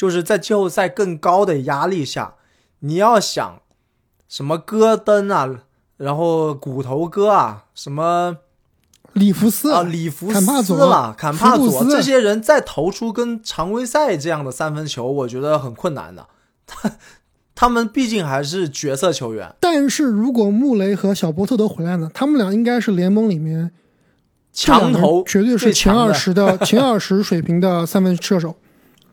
[0.00, 2.36] 就是在季后赛更高的压力下，
[2.78, 3.60] 你要想
[4.30, 5.64] 什么戈登啊，
[5.98, 8.38] 然后骨头哥啊，什么
[9.12, 16.26] 里弗斯啊，里弗坎帕佐斯啦，坎帕佐斯这些人再投出跟常规赛这样的三分球，我觉得很困难的。
[16.66, 16.90] 他
[17.54, 23.72] 他们毕竟还是角色球员，但是如果穆雷和小波特都回来呢，他们俩应该是联盟里面
[24.50, 28.56] 强投绝对是前二十的前二十水平的三分射手。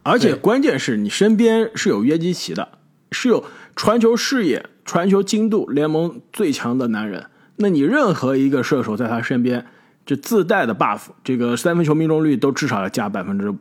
[0.08, 2.70] 而且关键是你身边是有约基奇的，
[3.12, 3.44] 是有
[3.76, 7.26] 传球视野、传球精度联盟最强的男人。
[7.58, 9.66] 那你任何一个射手在他身边，
[10.06, 13.58] 就自带的 buff，这个三分球命中率都至少要加百分之五。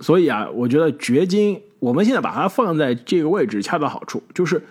[0.00, 4.22] 所以啊，我觉得掘金，我们现在把它放在这个位置恰到好处。
[4.34, 4.64] 就是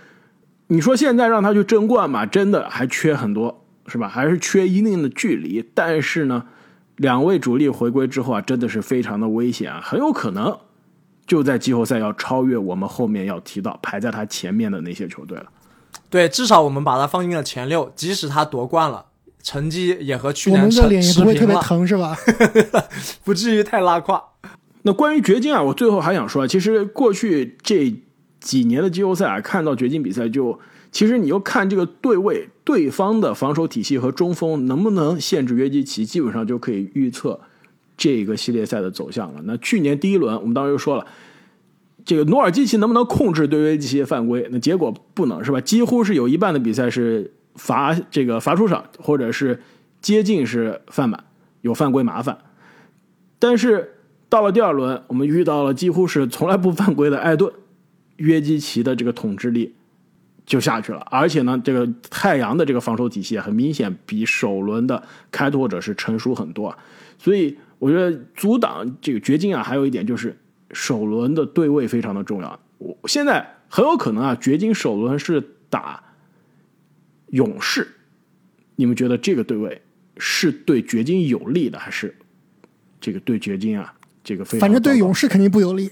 [0.67, 4.07] 你说现在让他去争冠嘛，真的还缺很多，是吧？
[4.09, 5.63] 还是缺一定的距离。
[5.73, 6.45] 但是呢，
[6.99, 10.57] 两位主力回归之后啊，真的是非常的危险啊，很有可能
[11.25, 15.45] 就在季后赛要超越我们后面要提到排在他前面的那些球队了。
[16.09, 19.05] 对，至少我们把他放进了前六，即使他夺冠了，
[19.41, 22.17] 成绩也和去我们的脸也不会特别疼，是吧？
[23.23, 24.23] 不至于太拉胯。
[24.83, 27.93] 那关于掘金啊，我最后还想说，其实过去这
[28.39, 30.59] 几年的季后赛啊，看到掘金比赛就，
[30.91, 37.39] 其实你又看这个对位，对方的防守体系和中锋能不能限制约基奇，基本上就可以预测
[37.95, 39.41] 这个系列赛的走向了。
[39.43, 41.05] 那去年第一轮我们当时就说了，
[42.03, 44.47] 这个努尔基奇能不能控制对约基奇犯规？
[44.51, 45.61] 那结果不能是吧？
[45.61, 49.61] 几乎是有一半的比赛是罚这个罚出场，或者是
[50.01, 51.23] 接近是犯满，
[51.61, 52.37] 有犯规麻烦。
[53.37, 53.95] 但是
[54.27, 57.51] 到了第二轮，我们遇到了几乎是从来不犯规的艾顿，
[58.17, 59.75] 约基奇的这个统治力
[60.49, 66.77] 就下去了，而且呢，这个太阳的这个防守体系很明显比首轮的开拓者是成熟很多啊，
[67.19, 70.35] 所以我觉得阻挡这个掘金啊，还有一点就是
[70.71, 72.59] 首轮的对位非常的重要。
[72.79, 76.03] 我现在很有可能啊，掘金首轮是打
[77.27, 77.87] 勇士，
[78.75, 79.79] 你们觉得这个对位
[80.17, 82.17] 是对掘金有利的，还是
[82.99, 83.93] 这个对掘金啊？
[84.23, 85.91] 这个非常反正对勇士肯定不有利，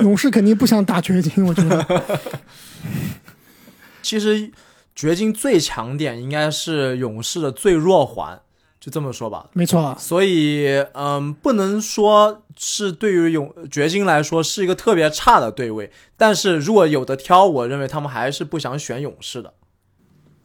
[0.00, 2.20] 勇士肯定不想打掘金，我觉得。
[4.02, 4.50] 其实
[4.94, 8.40] 掘金最强点应该是勇士的最弱环，
[8.80, 9.48] 就这么说吧。
[9.52, 19.54] 没错，所以，嗯，不能说是对于勇掘金来说是一个特别差的对位，但是如果有的挑，我认为他们还是不想选勇士的。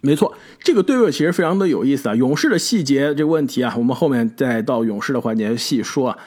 [0.01, 2.15] 没错，这个对位其实非常的有意思啊。
[2.15, 6.19] 勇士的细节这个问题啊，我们后面再到勇士的环节细说啊。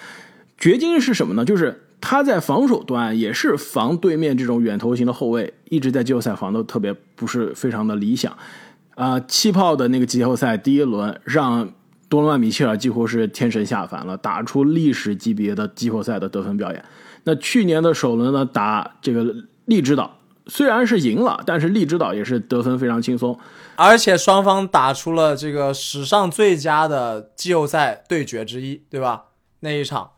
[0.58, 1.44] 掘金是什么呢？
[1.44, 8.32] 就是他在防守端也是防对面这种远投型的后卫，一直在季后赛防的特别不是非常的理想
[8.94, 11.68] 啊、气泡的那个季后赛第一轮，让
[12.08, 16.84] 多诺万米切尔几乎是天神下凡了，打出历史级别的季后赛的得分表演。
[17.24, 20.16] 那去年的首轮呢，打这个利指导，
[20.46, 23.36] 虽然是赢了，但是利指导也是得分非常轻松。
[23.74, 29.24] 而且双方打出了这个史上最佳的季后赛对决之一，对吧？
[29.58, 30.12] 那一场，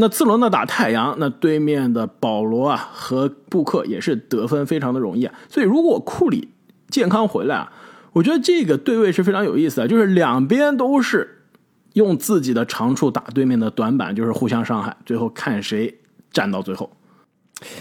[0.00, 5.34] 那次轮呢打太阳，那对面的保罗啊和布克也是得分非常的容易啊。
[5.48, 6.50] 所以如果库里
[6.88, 7.72] 健康回来啊，
[8.12, 11.42] 我觉得这个对位是非常有意思的，就是两边都是
[11.94, 15.98] 用自己的长处打对面的短板，就是互相伤害，最后看谁
[16.30, 16.88] 站到最后。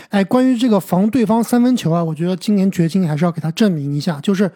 [0.09, 4.19] 哎，关于这个防对方三分球啊，我觉得今年掘金还是要给他证明一下。
[4.21, 4.51] 就是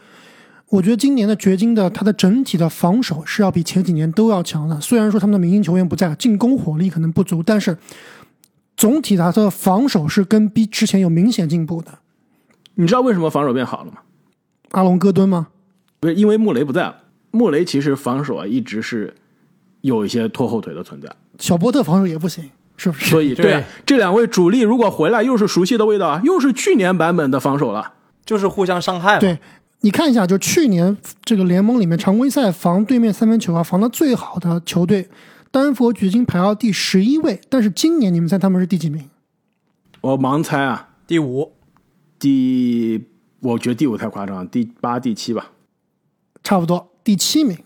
[0.72, 4.80] 我觉得今年的掘金的他的整体的防守是要比前几年都要强的。
[4.80, 7.78] 虽然说他们的明星球员不在，进攻火力可能不足，但是
[8.78, 12.00] 总体他的防守是跟比之前有明显进步的。
[12.76, 13.98] 你知道为什么防守变好了吗？
[14.72, 15.50] 阿隆戈登吗？
[16.00, 16.96] 不是因为穆雷不在了。
[17.32, 19.14] 穆雷其实防守啊一直是
[19.82, 21.10] 有一些拖后腿的存在。
[21.38, 23.10] 小波特防守也不行，是不是？
[23.10, 27.96] 所以，对啊，这两位主力如果回来，又是熟悉的味道啊，又是去年版本的防守了。
[28.24, 29.20] 就是互相伤害嘛。
[29.20, 29.38] 对，
[29.84, 35.10] 你看一下，就去年这个联盟里面常规赛防对面三分球啊防的最好的球队，
[35.50, 39.10] 丹佛掘金排到第十一位，但是今年你们猜他们是第几名？
[40.02, 41.54] 我盲猜啊，第五，
[42.20, 43.06] 第
[43.40, 45.52] 我觉得第五太夸张了，第八、第七吧。
[46.44, 47.58] 差不多第七名。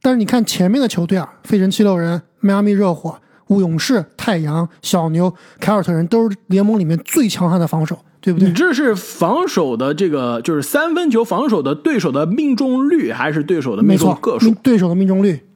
[0.00, 8.48] 但是你看前面的球队啊，费城七六人、迈阿密热火、武勇士、太阳、小牛、凯尔特人都是联盟里面最强悍的防守，对不对？
[8.48, 14.54] 你这是防守的这个，就是三分球防守的对手的命中率，还是对手的命没错，中个数命？
[14.62, 15.46] 对手的命中率。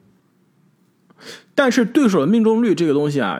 [1.55, 3.39] 但是对手的命中率这个东西啊，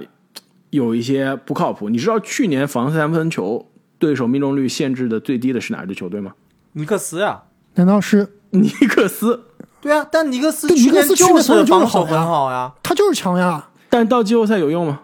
[0.70, 1.90] 有一些不靠谱。
[1.90, 6.34] 你知道去年防三分球对手命中率限制的最低的是哪支球队吗？
[6.74, 7.44] 尼克斯呀。
[7.76, 9.46] 难道是尼克斯。
[9.82, 12.74] 对啊，但尼克斯去尼克斯去年就是防守就是防守很好呀好呀。
[12.84, 13.70] 他就是强呀？
[13.90, 15.02] 但到季后赛有用吗？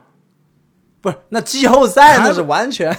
[1.01, 2.95] 不是，那季后赛那是完全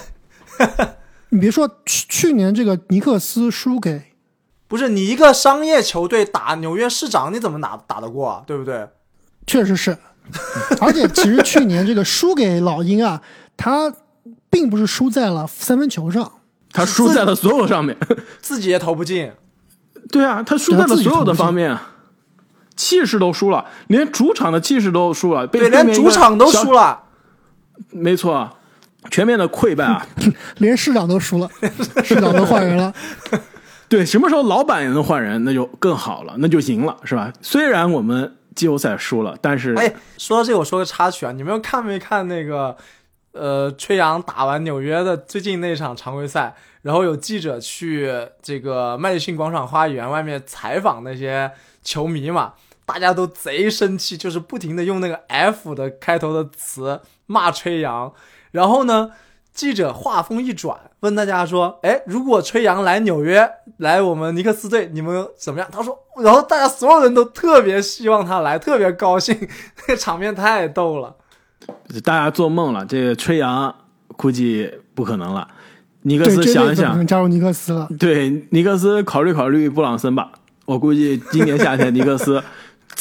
[1.31, 4.13] 你别说去去年这个尼克斯输给
[4.67, 8.43] 不是你一个商业球队打纽约市长，你怎么打打得过啊？
[8.45, 8.87] 对不对？
[9.47, 9.97] 确实是，
[10.79, 13.21] 而且其实去年这个输给老鹰啊，
[13.57, 13.93] 他
[14.49, 16.31] 并不是输在了三分球上，
[16.71, 17.97] 他输在了所有上面。
[18.41, 19.31] 自己也投不进，
[20.09, 21.77] 对啊，他输在了所有的方面，
[22.75, 26.81] 气势都输了，连主场的气势都输了，被对，连主场都输了。
[26.81, 27.03] 了。
[27.89, 28.57] 没错，
[29.09, 30.05] 全面的溃败啊！
[30.59, 31.49] 连市长都输了，
[32.03, 32.93] 市长都换人了。
[33.89, 37.33] 对，什么时候老板也能换人，那就更好了，那就赢了，是吧？
[37.41, 42.77] 虽然我们季后赛输了，但是哎，说到这个，我说个插曲啊，你们看没看那个
[43.33, 48.09] 呃，吹杨打完纽约的最近那场常规赛，然后有记者去
[48.41, 51.51] 这个麦迪逊广场花园外面采访那些
[51.83, 52.53] 球迷嘛，
[52.85, 58.13] 大家都贼生气，就是不停的用那个 F 的开头的词骂吹杨，
[58.51, 59.11] 然后呢，
[59.53, 69.35] 记者话锋一转，问大家说：“哎，如果吹杨来纽约，来我们尼克斯队，你们怎么样？”他说，然后大家所有人都特别希望他来，特别高兴，
[69.87, 71.15] 那个场面太逗了。
[72.03, 73.73] 大家做梦了，这个吹杨
[74.17, 75.47] 估计不可能了。
[76.03, 77.87] 尼克，斯想一想加入尼克斯了。
[77.99, 80.31] 对尼克斯考虑考虑布朗森吧。
[80.65, 82.41] 我估计今年夏天尼克斯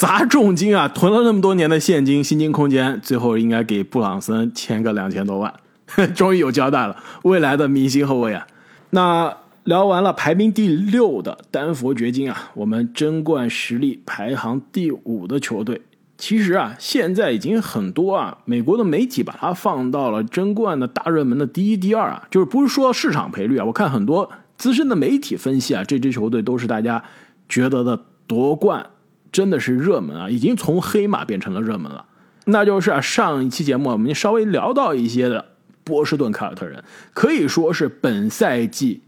[0.01, 5.53] 砸重金啊，囤了那么多年的现金、薪金空间，最后应该给布朗森签个两千多万，
[6.17, 6.97] 终于有交代了。
[7.25, 8.47] 未来的明星后卫啊，
[8.89, 15.83] 那聊完了排名第六的丹佛掘金啊，我们争冠实力排行第五的球队。
[16.17, 27.05] 其实啊，现在已经很多啊，美国的媒体把它放到了争冠的大热门的第一、第二啊，就是不是说市场赔率啊，我看很多资深的媒体分析啊，这支球队都是大家
[27.51, 28.87] 觉得的夺冠
[29.33, 32.05] 真的是热门啊，已经从黑马变成了热门了。
[32.47, 35.45] 那就是啊，上一期节目我们稍微聊到一些的
[35.85, 39.03] 波士顿凯尔特人，可以说是本赛季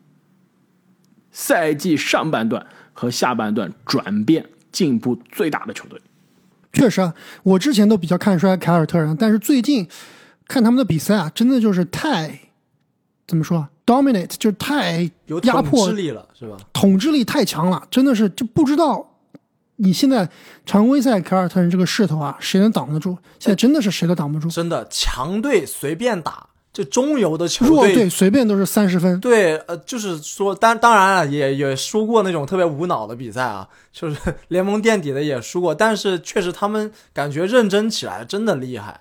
[1.31, 6.01] 赛季上半段和下半段转变进步最大的球队。
[6.73, 9.89] 确实啊，我之前都比较看衰凯尔特人，但是最近
[10.47, 12.39] 看他们的比赛啊，真的就是太
[13.27, 16.57] 怎么说啊，dominate 就是太有统压迫力了，是吧？
[16.73, 19.12] 统治力太强了，真的是就不知道
[19.83, 20.29] 你现在
[20.65, 23.19] 常规赛凯尔特人这个势头啊，谁能挡得住？
[23.41, 29.19] 现在真的是谁都挡不住，真的，强队随便打，就中游的球弱队随便都是三十分。
[29.19, 34.17] 对，呃，就是说，当当然了，也也输过那种特别无脑的比赛啊，就是
[34.49, 39.01] 联盟垫底的也输过，但是确实他们感觉认真起来真的厉害。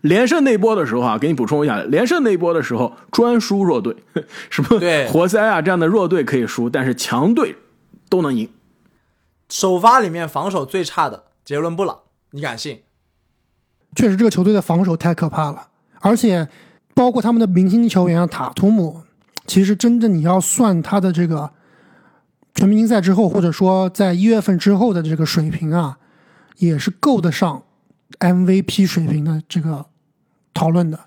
[0.00, 3.94] 连胜那波的时候啊，给你补充一下，连胜那波的时候专输弱队，
[4.50, 7.54] 什么对活塞啊这样的弱队可以输，但是强队
[8.08, 8.48] 都能赢。
[9.48, 12.00] 首发里面防守最差的杰伦布朗，
[12.32, 12.82] 你敢信？
[13.96, 15.68] 确实，这个球队的防守太可怕了，
[16.00, 16.48] 而且
[16.94, 19.02] 包括他们的明星球员啊，塔图姆，
[19.46, 21.50] 其实真正你要算他的这个
[22.54, 25.98] 全明星赛之后，或者说在一月份之后的这个水平啊，
[26.58, 27.62] 也是够得上
[28.18, 29.86] MVP 水平的这个
[30.52, 31.00] 讨论的。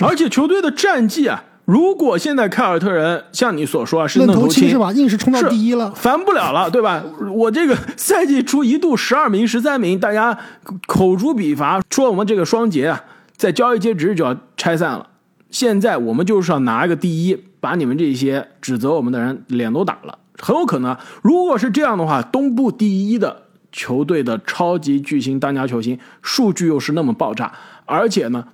[0.00, 4.92] 而且球队的战绩啊，如果现在凯尔特人像你所说啊是愣头头青是吧？
[4.92, 5.90] 硬是冲到第一了。
[5.90, 7.02] 烦不了了，对吧？
[7.34, 10.38] 我这个赛季初一度十二名、十三名，大家
[10.86, 13.04] 口诛笔伐，说我们这个双节啊，
[13.36, 15.08] 在交易截止日就要拆散了。
[15.50, 20.16] 现在我们就是要拿一个第一，把你们这些指责我们的人脸都打了。
[20.38, 23.42] 很有可能，如果是这样的话，东部第一的
[23.72, 27.52] 球队的超级巨星当家球星，数据又是那么爆炸，
[27.86, 28.44] 而且呢，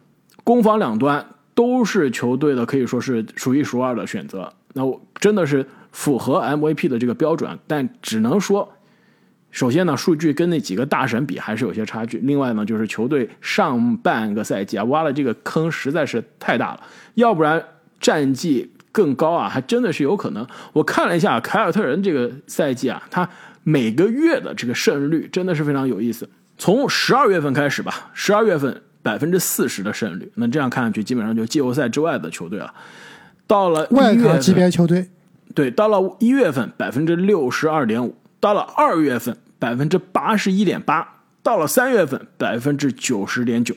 [0.45, 4.53] 攻防两端都是球队的可以说是数一数二的选择。
[4.75, 8.73] 那我真的是符合 MVP 的这个标准，但只能说，
[9.51, 12.19] 首先呢，数据跟那几个大神比还是有些差距。
[12.19, 16.83] 另外呢，就是球队上半个赛季啊，挖了这个坑实在是太大了，
[17.15, 17.63] 要不然
[18.01, 20.47] 战绩更高啊，还真的是有可能。
[20.73, 23.29] 我看了一下凯尔特人这个赛季啊，他
[23.63, 26.27] 每个月的这个胜率真的是非常有意思。
[26.57, 32.73] 从十二月份开始吧，十二月份百分之四十的胜率，那这样看上去基本上就季后赛之外的球队了。
[33.47, 35.09] 到了外卡级别球队，
[35.55, 41.07] 对，到了一月份百分之六十二点五，到了二月份百分之八十一点八，
[41.43, 43.75] 到了三月份百分之九十点九。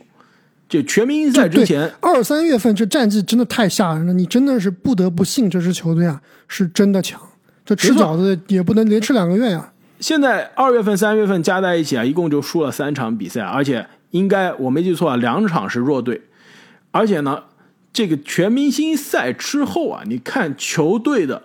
[0.67, 7.21] 就全明星赛之前，二三月份这战绩真的太吓人了，你真的是不得不信这支球队啊是真的强。
[7.63, 13.85] 这吃饺子也不能连吃两个月呀、现在二月份、三月份加在一起啊，一共就输了三场比赛，而且
[14.15, 16.21] 应该我没记错啊，两场是弱队，
[16.91, 17.43] 而且呢，
[17.91, 21.43] 这个全明星赛之后啊，你看球队的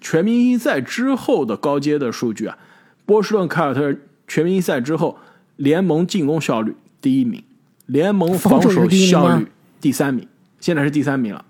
[0.00, 2.56] 全明星赛之后的高阶的数据啊，
[3.04, 5.18] 波士顿凯尔特人全明星赛之后，
[5.56, 7.42] 联盟进攻效率第一名，
[7.86, 9.48] 联盟防守效率
[9.80, 10.28] 第三名，
[10.60, 11.44] 现在是第三名了。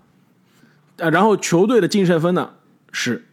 [0.97, 2.49] 呃，然后球队的净胜分呢
[2.91, 3.25] 是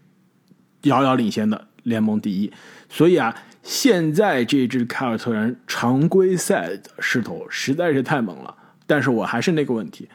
[0.83, 2.53] 遥遥领先的联盟第一，
[2.91, 8.55] 所以啊，现在这支凯尔特人常规赛的势头实在是太猛了。
[8.87, 10.09] 但是我还是那个问题，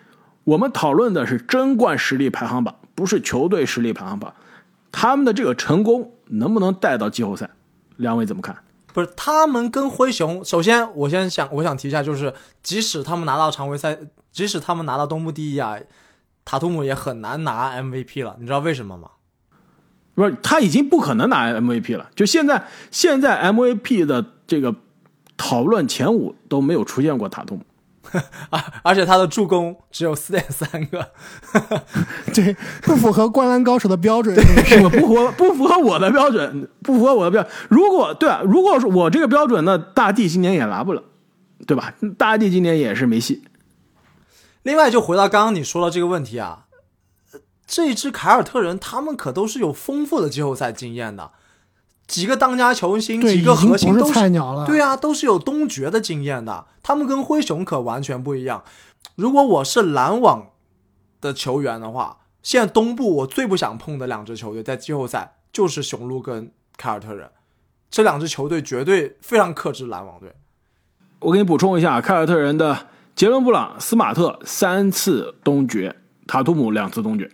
[0.43, 4.33] 我们讨论的是争冠实力排行榜，不是球队实力排行榜。
[4.91, 7.49] 他们的这个成功能不能带到季后赛？
[7.97, 8.57] 两位怎么看？
[8.91, 12.33] 不是他们跟灰熊，首先我先想我想提一下，就是
[12.63, 13.97] 即使他们拿到常规赛，
[14.31, 15.77] 即使他们拿到东部第一啊，
[16.43, 18.35] 塔图姆也很难拿 MVP 了。
[18.39, 19.09] 你知道为什么吗？
[20.15, 22.09] 不是，他已经不可能拿 MVP 了。
[22.15, 24.75] 就现在，现在 MVP 的这个
[25.35, 27.61] 讨论前五都没有出现过塔图姆。
[28.51, 31.09] 啊， 而且他的助攻只有四点三个，
[32.35, 34.35] 对，不符合灌篮高手的标准。
[34.91, 37.51] 不符合不符合我的标准，不符合我的标准。
[37.69, 41.01] 如果对啊，如果是我这个标准，那大帝今年也拿不了，
[41.65, 41.91] 对吧？
[42.15, 43.41] 大帝今年也是没戏。
[44.61, 46.62] 另外，就回到刚刚你说的这个问题啊，呃
[47.73, 51.31] 这支凯尔特人他们可都是有丰富的季后赛经验的，
[52.05, 54.67] 几个当家球星，几个核心都菜鸟了。
[54.67, 56.67] 对啊，都是有东决的经验的。
[56.83, 58.63] 他们跟灰熊可完全不一样。
[59.15, 60.51] 如果我是篮网
[61.19, 67.31] 的球员的话，现在东部我最不想碰的两支球队在季后赛就是雄鹿跟凯尔特人，
[67.89, 70.31] 这两支球队绝对非常克制篮网队。
[71.21, 75.95] 我给你补充一下，凯尔特人的杰伦布朗、斯马特三次东决，
[76.27, 77.31] 塔图姆两次东决。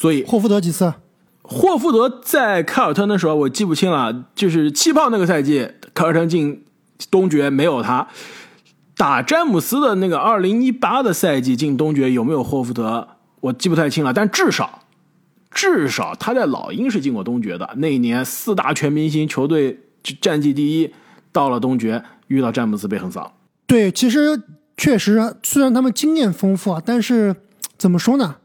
[0.00, 0.94] 所以霍福德几次？
[1.42, 6.64] 霍福德在凯尔特人的时候，我记不清了，就是气泡那个赛季，凯尔特人进
[7.10, 8.08] 东决没有他。
[8.96, 13.08] 打詹姆斯的那个二零一八的赛季进东决有没有霍福德，
[13.40, 14.84] 我记不太清了，但至少
[15.50, 17.68] 至少他在老鹰是进过东决的。
[17.76, 19.80] 那一年四大全明星球队
[20.22, 20.90] 战绩第一，
[21.30, 23.34] 到了东决遇到詹姆斯被横扫。
[23.66, 24.42] 对，其实
[24.78, 27.36] 确实，虽然他们经验丰富啊，但是
[27.76, 28.36] 怎么说呢？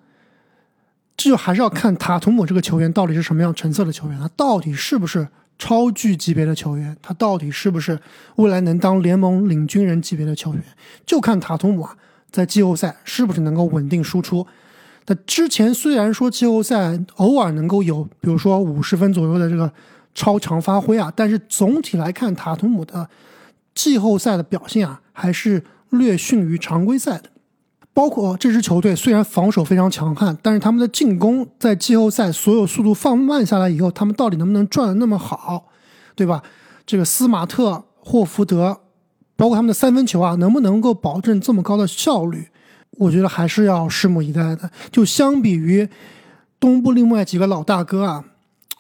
[1.18, 7.98] 这就还是要看塔图姆这个球员到底是什么样成色的球员，他到底是不是超巨级别的球员，他到底是不是
[8.36, 10.64] 未来能当联盟领军人级别的球员，
[11.06, 11.96] 就看塔图姆啊
[12.30, 14.46] 在季后赛是不是能够稳定输出。
[15.08, 19.72] 那之前虽然说季后赛偶尔能够有，比如说五十分左右的这个
[20.14, 23.08] 超常发挥啊，但是总体来看，塔图姆的
[23.74, 27.30] 季后赛的表现啊，还是略逊于常规赛的。
[27.96, 35.70] 包括这支球队虽然防守非常强悍，但是他们的进攻在季后赛所有速度放慢下来以后，他们到底能不能转的那么好，
[36.14, 36.44] 对吧？
[36.86, 38.82] 这个斯马特、霍福德，
[39.38, 42.50] 包括他们的三分球啊，能不能够保证这么高的效率？
[42.98, 44.70] 我觉得还是要拭目以待的。
[44.92, 45.88] 就相比于
[46.60, 48.26] 东部另外几个老大哥啊，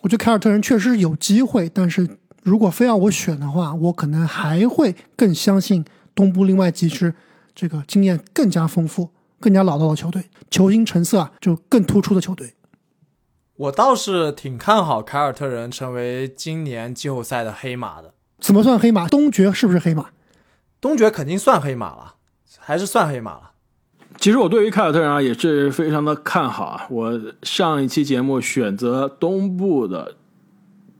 [0.01, 2.05] 我觉得凯尔特人确实有机会，但是
[2.43, 7.15] 如果非要我选的话，我可能还会更相信东部另外几支
[7.55, 12.53] 这个经验更加丰富、更加老道的球队，球星成色啊就更突出的球队。
[13.55, 18.13] 我倒是挺看好凯尔特人成为今年季后赛的黑马的。
[18.39, 19.07] 怎么算黑马？
[19.07, 20.09] 东决是不是黑马？
[20.81, 22.15] 东决肯定算黑马了，
[22.59, 23.51] 还是算黑马了。
[24.17, 26.87] 其实我对于凯尔特人啊也是非常的看好啊。
[26.89, 30.15] 我上一期节目选择东部的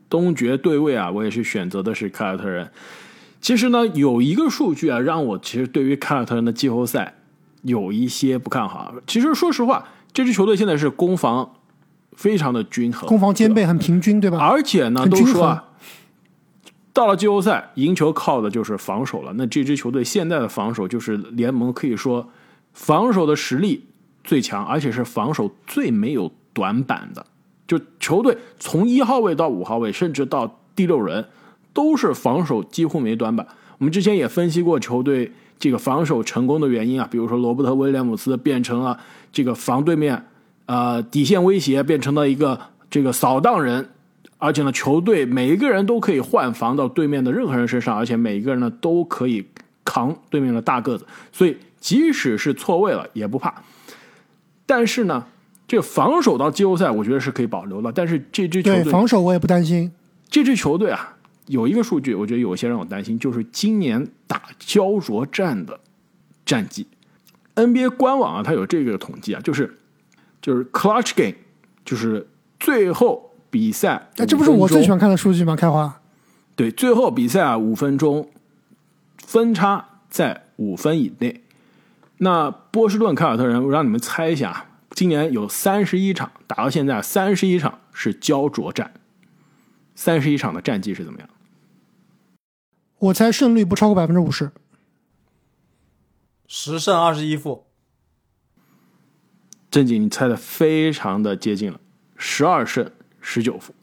[0.09, 2.71] 东决对位啊，我也是选择的是凯尔特人。
[3.45, 7.13] 其实呢，有一个数据啊，让我其实对于凯尔特人的季后赛
[7.61, 8.91] 有一些不看好。
[9.05, 11.53] 其实说实话，这支球队现在是攻防
[12.13, 14.39] 非常的均衡，攻防兼备，很平均，对吧？
[14.39, 15.63] 而且呢，都说啊，
[16.91, 19.31] 到了季后赛，赢球靠的就是防守了。
[19.35, 22.27] 那这支球队现在的防守就是联盟可以说
[22.73, 23.85] 防守的实力
[24.23, 27.23] 最强，而且是防守最没有短板的。
[27.67, 31.23] 就球队从一号位到五号位，甚至到第六人，
[31.75, 33.45] 都是防守几乎没短板。
[33.77, 38.97] 我们之前也分析过球队这个防守成功的原因啊，比如说罗伯特威廉姆斯变成了
[39.31, 40.25] 这个防对面
[40.65, 42.59] 呃底线威胁，变成了一个
[42.89, 43.89] 这个扫荡人，
[44.37, 49.45] 而且呢，球队每一个人都可以换防到对面的任何人身上，而且每一个人呢都可以
[49.83, 53.53] 扛对面的大个子，所以即使是错位了也不怕。
[54.65, 55.25] 但是呢，
[55.67, 57.91] 这个防守到季后赛，我觉得是可以保留的。
[57.91, 59.91] 但是这支球队防守我也不担心。
[60.29, 61.14] 这支球队啊，
[61.47, 65.79] 有一个数据，我觉得有些让我担心，就是今年打焦灼战的
[66.45, 66.87] 战绩。
[67.55, 69.77] NBA 官网啊，它有这个统计啊，就是
[70.41, 71.35] 就是 clutch game，
[71.85, 72.27] 就是
[72.59, 75.55] 最后比赛，哎，这不是我最喜欢欢看的数据吗？
[75.55, 76.01] 开花，
[76.55, 78.29] 对最后比赛啊，五分钟
[79.17, 81.43] 分差在五分以内。
[82.17, 88.93] 那波士顿凯尔特人，我让你们猜一下啊，今年有三十一场打到现在，三十一场是焦灼战，
[89.95, 91.29] 三十一场的战绩是怎么样？
[92.99, 94.51] 我猜胜率不超过百分之五十。
[96.47, 97.65] 十胜二十一负，
[99.69, 101.79] 正经，你猜的非常的接近了，
[102.15, 102.89] 十二胜
[103.19, 103.73] 十九负，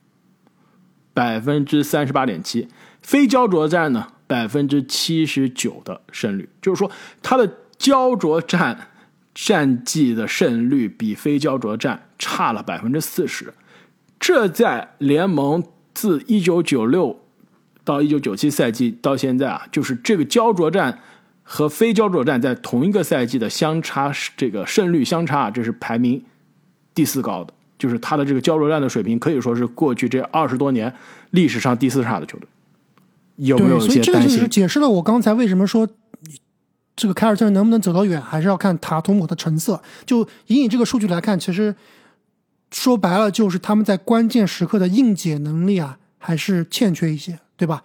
[1.12, 2.68] 百分之三十八点七。
[3.02, 6.90] 非焦灼战呢，百分之七十九的胜率，就是说
[7.20, 8.90] 他的焦灼战
[9.34, 13.52] 战绩的胜率比非焦灼战差了百分之四十。
[14.20, 17.21] 这在联盟自一九九六
[17.84, 20.98] 到一九九七赛季到现在啊，就是这个焦灼战
[21.42, 26.22] 和非焦灼战在同一个赛季的相差，这个胜率相差啊，这是排名
[26.94, 30.94] 第四高的，就是他的这个焦灼战的水平可以说是过去这二十多年
[31.30, 32.48] 历史上第四差的球队。
[33.36, 34.46] 有没，有一所以这个就是？
[34.46, 35.88] 解释了我刚才为什么说
[36.94, 39.82] 这个凯尔特人能不能走到远，还是要看塔图姆的成色。
[40.04, 41.74] 就以你这个数据来看，其实
[42.70, 47.84] 说白了就是他们在关键时刻的应解能力啊，还是欠缺一些，对吧？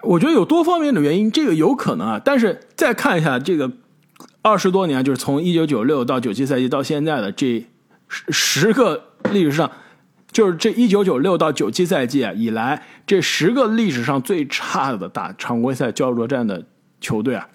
[0.00, 2.18] 我觉得有多方面的原因，这个有可能啊。
[2.24, 3.70] 但是再看一下这个
[4.40, 7.66] 二十多年，就是从一九九六到九七赛季到现在的这
[8.08, 9.70] 十十个历史上，
[10.30, 16.64] 就是这一九九六到九七赛季啊以来，这十个历史上最差的打常规赛焦灼战的
[17.02, 17.46] 球队啊，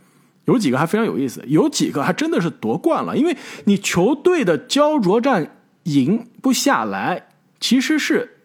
[0.46, 8.37] 有几个还非常有意思，有几个还真的是夺冠了，因为你球队的焦灼战赢不下来，其实是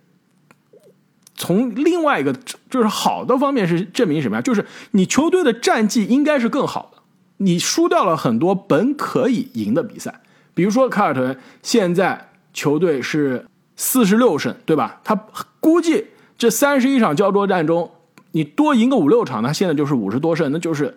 [1.43, 2.33] 从另外一个
[2.71, 4.41] 就是好的方面是证明什么呀？
[4.41, 7.03] 就是你球队的战绩应该是更好的，
[7.39, 10.21] 你输掉了很多本可以赢的比赛，
[10.55, 15.01] 比如说凯尔特人现在球队是四十六胜，对吧？
[15.03, 15.17] 他
[15.59, 16.07] 估计
[16.39, 17.91] 这三十一场焦灼战中，
[18.31, 20.97] 你多赢个五六场，他现在就是五十多胜，那就是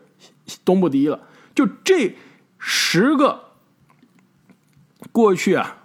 [0.63, 1.19] 东部第一了。
[1.55, 2.15] 就这
[2.59, 3.45] 十个
[5.11, 5.77] 过去啊，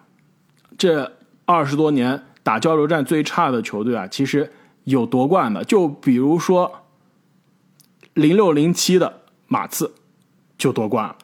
[0.77, 1.13] 这
[1.47, 4.53] 二十多年打交流战最差的球队啊，其实
[4.85, 6.85] 有夺冠的，就比如说
[8.15, 9.93] 零六零七的马刺
[10.59, 11.17] 就夺冠了，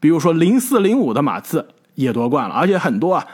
[0.00, 3.26] 比如说零四零五的马刺也夺冠了，而且很多啊，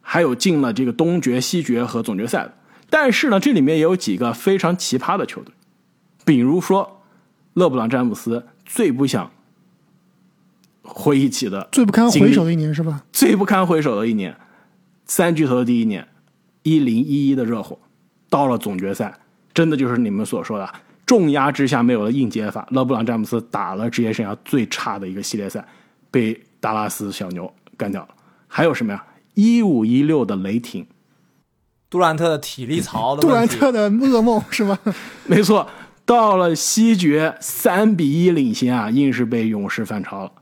[0.00, 2.54] 还有进了这个东决、西决和总决赛的。
[2.90, 5.52] 但是呢，这里面也有几个非常奇葩的球队，
[6.24, 7.02] 比如说
[7.52, 9.30] 勒布朗·詹姆斯最不想
[10.82, 13.02] 回忆起的最不堪回首的一年是吧？
[13.12, 14.34] 最不堪回首的一年，
[15.04, 16.08] 三巨头的第一年，
[16.68, 17.78] 一零一一的热火，
[18.28, 19.12] 到了总决赛，
[19.54, 20.68] 真的就是你们所说的
[21.06, 22.66] 重压之下没有了硬接法。
[22.70, 25.64] 勒布朗詹姆斯打了职业生涯最差的一个系列赛，
[26.10, 28.08] 被达拉斯小牛干掉了。
[28.46, 29.04] 还有什么呀？
[29.34, 30.86] 一五一六的雷霆，
[31.88, 34.78] 杜兰特的体力槽的杜兰，特的噩梦是吗？
[35.26, 35.68] 没错，
[36.04, 40.32] 到了西决三比一领先啊，硬是被勇士反超了。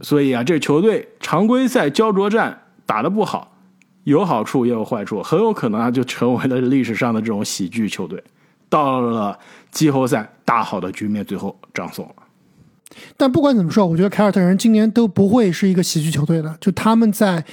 [0.00, 3.56] 所以啊，这球队常规赛焦灼战打得不好，
[4.10, 8.22] 有好处也有坏处，很有可能啊就成为了历史上的这种喜剧球队。
[8.68, 9.38] 到了
[9.70, 12.14] 季后赛，大好的局面最后葬送了。
[13.16, 16.56] 但不管怎么说，我觉得凯尔特人今年都不会是一个喜剧球队的。
[16.60, 17.44] 就他们在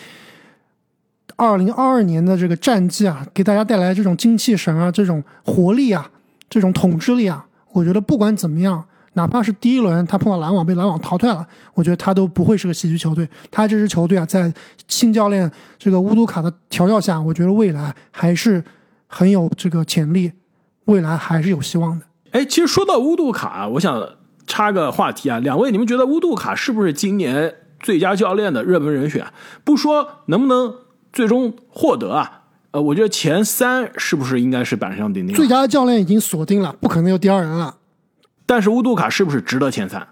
[1.35, 6.09] 二零二二年的这个战绩啊，给大家带来这种精气神啊，这种活力啊，
[6.49, 8.83] 这种统治力啊，我觉得不管怎么样，
[9.17, 13.27] 哪怕是第一轮他碰到篮网被篮网淘汰了，我觉得他都不会是个喜剧球队。
[13.49, 14.53] 他这支球队啊，在
[14.87, 18.63] 新教练这个乌杜卡的调教下，我觉得未来还是
[19.07, 20.31] 很有这个潜力，
[20.85, 22.05] 未来还是有希望的。
[22.31, 24.07] 哎，其实说到乌杜卡，我想
[24.45, 29.25] 插个话题啊，两位，你们觉得乌杜卡是不是今年最佳教练的热门人选？
[29.63, 30.75] 不说能不能
[31.11, 35.35] 最终获得啊，呃，我觉得前三是不是应该是板上钉钉？
[35.35, 37.76] 最佳教练已经锁定了，不可能有第二人了。
[38.47, 40.07] 但是乌杜卡是不是值得前三？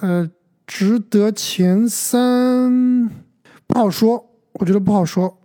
[0.00, 0.28] 呃，
[0.66, 3.08] 值得前三
[3.66, 5.38] 不好说，我觉得不好说。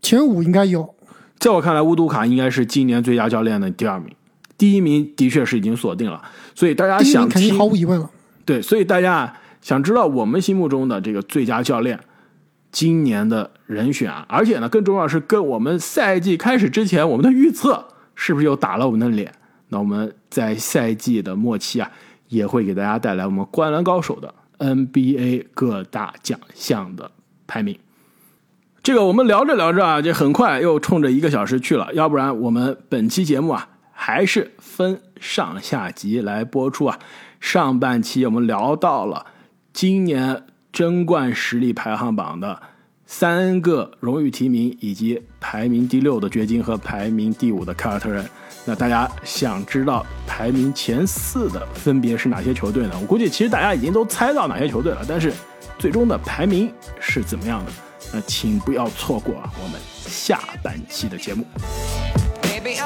[0.00, 0.96] 前五应该有。
[1.38, 4.12] 在我看来，乌杜卡应该是今年最佳教练的第二名。
[4.56, 6.22] 第一名的确是已经锁定了，
[6.54, 8.10] 所以大家想肯定毫无疑问了。
[8.46, 12.00] 对，所以大家想知道我们心目中的这个最佳教练
[12.72, 19.32] 今年的人选啊，而且呢，更重要是跟我们赛季开始之前我们的预测是不是又打了我们的脸？
[19.70, 21.90] 那我们在赛季的末期啊，
[22.28, 27.10] 也会给大家带来我们灌篮高手的 NBA 各大奖项的
[27.46, 27.78] 排名。
[28.82, 33.68] 这个我们聊着聊着啊，就很快又冲着一个小时去了，要不然我们本期节目啊。
[34.02, 36.98] 还是分上下集来播出啊。
[37.38, 39.26] 上半期我们聊到了
[39.74, 42.62] 今年争冠实力排行榜的
[43.04, 48.24] 三个荣誉提名，以及排名第六的掘金和排名第五的凯尔特人。
[48.70, 52.92] 那大家想知道排名前四的分别是哪些球队呢？
[53.00, 55.32] 我估计其实大家已经都猜到哪些球队了，但是
[55.76, 57.72] 最终的排名是怎么样的？
[58.12, 61.44] 那请不要错过啊我们下半期的节目。
[62.42, 62.76] Baby,